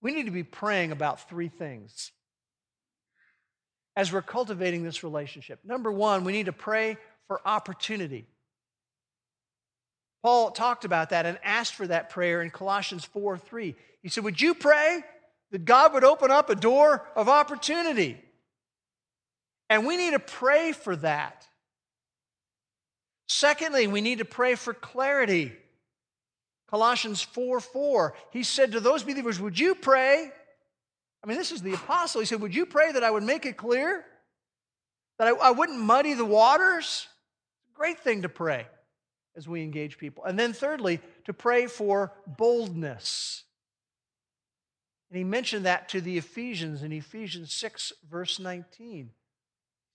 We 0.00 0.14
need 0.14 0.26
to 0.26 0.30
be 0.30 0.44
praying 0.44 0.92
about 0.92 1.28
three 1.28 1.48
things 1.48 2.12
as 3.96 4.12
we're 4.12 4.22
cultivating 4.22 4.84
this 4.84 5.02
relationship. 5.02 5.58
Number 5.64 5.90
one, 5.90 6.22
we 6.22 6.32
need 6.32 6.46
to 6.46 6.52
pray 6.52 6.98
for 7.26 7.40
opportunity. 7.44 8.26
Paul 10.22 10.50
talked 10.50 10.84
about 10.84 11.10
that 11.10 11.26
and 11.26 11.38
asked 11.42 11.74
for 11.74 11.86
that 11.86 12.10
prayer 12.10 12.42
in 12.42 12.50
Colossians 12.50 13.04
4 13.04 13.38
3. 13.38 13.74
He 14.02 14.08
said, 14.08 14.24
Would 14.24 14.40
you 14.40 14.54
pray 14.54 15.02
that 15.50 15.64
God 15.64 15.92
would 15.94 16.04
open 16.04 16.30
up 16.30 16.50
a 16.50 16.54
door 16.54 17.06
of 17.14 17.28
opportunity? 17.28 18.20
And 19.70 19.86
we 19.86 19.96
need 19.96 20.12
to 20.12 20.18
pray 20.18 20.72
for 20.72 20.96
that. 20.96 21.46
Secondly, 23.28 23.86
we 23.86 24.00
need 24.00 24.18
to 24.18 24.24
pray 24.24 24.54
for 24.54 24.72
clarity. 24.72 25.52
Colossians 26.70 27.22
4 27.22 27.60
4. 27.60 28.14
He 28.32 28.42
said 28.42 28.72
to 28.72 28.80
those 28.80 29.02
believers, 29.02 29.40
Would 29.40 29.58
you 29.58 29.74
pray 29.74 30.32
I 31.22 31.26
mean, 31.26 31.36
this 31.36 31.52
is 31.52 31.62
the 31.62 31.74
apostle. 31.74 32.20
He 32.20 32.26
said, 32.26 32.40
Would 32.40 32.54
you 32.54 32.66
pray 32.66 32.92
that 32.92 33.02
I 33.02 33.10
would 33.10 33.22
make 33.22 33.46
it 33.46 33.56
clear? 33.56 34.04
That 35.18 35.28
I, 35.28 35.48
I 35.48 35.50
wouldn't 35.50 35.78
muddy 35.78 36.14
the 36.14 36.24
waters? 36.24 37.08
Great 37.74 37.98
thing 38.00 38.22
to 38.22 38.28
pray 38.28 38.66
as 39.38 39.48
we 39.48 39.62
engage 39.62 39.96
people. 39.96 40.24
And 40.24 40.38
then, 40.38 40.52
thirdly, 40.52 41.00
to 41.24 41.32
pray 41.32 41.68
for 41.68 42.12
boldness. 42.26 43.44
And 45.10 45.16
he 45.16 45.24
mentioned 45.24 45.64
that 45.64 45.88
to 45.90 46.00
the 46.00 46.18
Ephesians 46.18 46.82
in 46.82 46.92
Ephesians 46.92 47.52
6, 47.54 47.92
verse 48.10 48.40
19. 48.40 49.10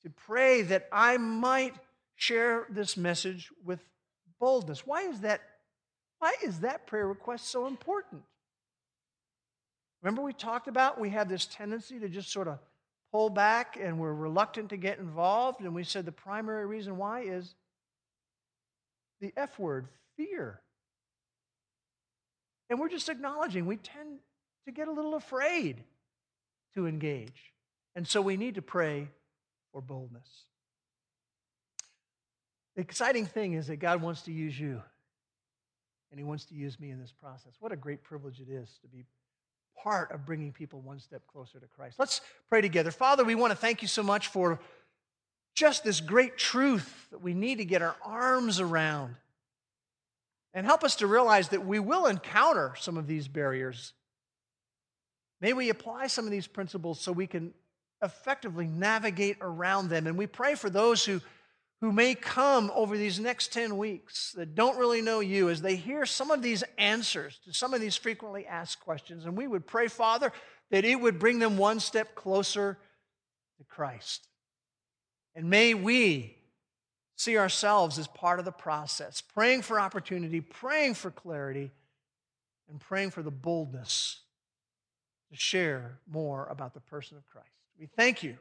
To 0.04 0.10
pray 0.10 0.64
that 0.64 0.88
I 0.91 1.18
might 1.18 1.76
share 2.16 2.66
this 2.70 2.96
message 2.96 3.50
with 3.64 3.80
boldness. 4.39 4.88
Why 4.88 5.02
is 5.04 5.20
that? 5.20 5.41
Why 6.20 6.34
is 6.41 6.62
that 6.62 6.88
prayer 6.88 7.08
request 7.08 7.50
so 7.50 7.68
important? 7.68 8.24
Remember, 10.02 10.22
we 10.22 10.34
talked 10.34 10.70
about 10.70 11.00
we 11.00 11.10
have 11.10 11.28
this 11.28 11.46
tendency 11.46 12.00
to 12.00 12.08
just 12.08 12.32
sort 12.32 12.48
of 12.48 12.60
pull 13.12 13.30
back 13.30 13.78
and 13.80 14.00
we're 14.00 14.14
reluctant 14.14 14.70
to 14.70 14.78
get 14.78 15.00
involved. 15.00 15.62
And 15.62 15.76
we 15.76 15.84
said 15.84 16.06
the 16.06 16.14
primary 16.14 16.66
reason 16.66 16.98
why 16.98 17.22
is 17.22 17.56
the 19.22 19.34
F 19.36 19.57
word 19.59 19.88
fear. 20.18 20.59
And 22.70 22.80
we're 22.80 22.89
just 22.89 23.09
acknowledging 23.09 23.66
we 23.66 23.78
tend 23.78 24.20
to 24.66 24.72
get 24.72 24.88
a 24.88 24.91
little 24.91 25.16
afraid 25.16 25.84
to 26.76 26.88
engage. 26.88 27.53
And 27.95 28.07
so 28.07 28.22
we 28.22 28.38
need 28.38 28.55
to 28.55 28.61
pray 28.61 29.09
for 29.72 29.82
boldness. 29.82 30.45
The 32.76 32.82
exciting 32.82 33.26
thing 33.26 33.53
is 33.53 33.68
that 33.68 33.78
God 33.78 34.01
wants 34.01 34.24
to 34.24 34.32
use 34.32 34.59
you, 34.59 34.82
and 36.09 36.20
He 36.20 36.24
wants 36.24 36.45
to 36.45 36.55
use 36.55 36.80
me 36.80 36.89
in 36.89 36.99
this 36.99 37.11
process. 37.11 37.53
What 37.59 37.72
a 37.72 37.76
great 37.76 38.03
privilege 38.03 38.39
it 38.39 38.51
is 38.51 38.80
to 38.82 38.88
be 38.88 39.05
part 39.82 40.11
of 40.11 40.26
bringing 40.26 40.51
people 40.51 40.82
one 40.82 40.99
step 40.99 41.22
closer 41.28 41.59
to 41.59 41.68
Christ. 41.68 41.99
Let's 41.99 42.22
pray 42.49 42.61
together. 42.61 42.89
Father, 42.89 43.24
we 43.24 43.36
want 43.36 43.51
to 43.51 43.57
thank 43.57 43.82
you 43.82 43.88
so 43.88 44.01
much 44.01 44.28
for 44.28 44.59
just 45.54 45.84
this 45.84 46.01
great 46.01 46.38
truth 46.38 47.08
that 47.12 47.22
we 47.22 47.34
need 47.34 47.60
to 47.60 47.66
get 47.66 47.82
our 47.82 47.95
arms 48.04 48.60
around. 48.60 49.16
And 50.54 50.66
help 50.66 50.84
us 50.84 50.97
to 50.97 51.08
realize 51.08 51.49
that 51.49 51.66
we 51.66 51.80
will 51.80 52.06
encounter 52.06 52.74
some 52.80 52.97
of 52.97 53.08
these 53.08 53.28
barriers. 53.28 53.93
May 55.41 55.54
we 55.54 55.70
apply 55.70 56.08
some 56.08 56.26
of 56.26 56.32
these 56.32 56.47
principles 56.47 56.99
so 56.99 57.12
we 57.12 57.28
can 57.28 57.54
effectively 58.04 58.68
navigate 58.68 59.38
around 59.41 59.89
them. 59.89 60.06
And 60.06 60.18
we 60.18 60.28
pray 60.28 60.56
for 60.56 60.70
those 60.70 61.06
who, 61.06 61.22
who 61.82 61.91
may 61.91 62.14
come 62.14 62.72
over 62.76 62.97
these 62.97 63.20
next 63.20 63.51
10 63.54 63.78
weeks 63.78 64.34
that 64.34 64.54
don't 64.54 64.78
really 64.78 65.01
know 65.01 65.22
you 65.22 65.49
as 65.49 65.62
they 65.62 65.76
hear 65.76 66.06
some 66.06 66.30
of 66.30 66.41
these 66.41 66.64
answers 66.78 67.39
to 67.45 67.54
some 67.54 67.74
of 67.74 67.82
these 67.82 67.95
frequently 67.95 68.45
asked 68.45 68.80
questions. 68.82 69.26
And 69.26 69.36
we 69.36 69.47
would 69.47 69.66
pray, 69.66 69.88
Father, 69.88 70.32
that 70.70 70.86
it 70.86 70.99
would 70.99 71.18
bring 71.18 71.39
them 71.39 71.58
one 71.58 71.80
step 71.80 72.14
closer 72.14 72.78
to 73.58 73.64
Christ. 73.64 74.28
And 75.36 75.50
may 75.50 75.74
we 75.74 76.38
see 77.16 77.38
ourselves 77.38 77.98
as 77.98 78.08
part 78.08 78.40
of 78.40 78.46
the 78.46 78.52
process, 78.52 79.22
praying 79.22 79.62
for 79.62 79.80
opportunity, 79.80 80.42
praying 80.42 80.96
for 80.96 81.12
clarity, 81.12 81.72
and 82.70 82.80
praying 82.80 83.12
for 83.12 83.22
the 83.22 83.32
boldness 83.32 84.20
to 85.32 85.38
share 85.38 85.98
more 86.10 86.48
about 86.50 86.74
the 86.74 86.80
person 86.80 87.18
of 87.18 87.26
Christ. 87.28 87.48
We 87.80 87.88
thank 87.88 88.24
you 88.24 88.38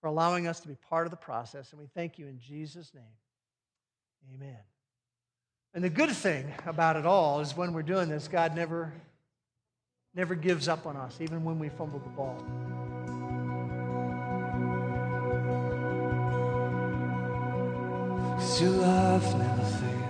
for 0.00 0.06
allowing 0.06 0.46
us 0.46 0.60
to 0.60 0.68
be 0.68 0.76
part 0.88 1.06
of 1.06 1.10
the 1.10 1.16
process, 1.16 1.72
and 1.72 1.80
we 1.80 1.88
thank 1.94 2.18
you 2.18 2.26
in 2.26 2.38
Jesus' 2.38 2.92
name. 2.94 3.04
Amen. 4.34 4.58
And 5.74 5.84
the 5.84 5.90
good 5.90 6.10
thing 6.10 6.52
about 6.66 6.96
it 6.96 7.06
all 7.06 7.40
is 7.40 7.56
when 7.56 7.72
we're 7.72 7.82
doing 7.82 8.08
this, 8.08 8.28
God 8.28 8.54
never, 8.54 8.92
never 10.14 10.34
gives 10.34 10.68
up 10.68 10.86
on 10.86 10.96
us, 10.96 11.20
even 11.20 11.44
when 11.44 11.58
we 11.58 11.68
fumble 11.68 11.98
the 11.98 12.10
ball. 12.10 12.36
Cause 18.38 18.62
your 18.62 18.70
love 18.70 19.36
never 19.36 19.64
fails. 19.64 20.07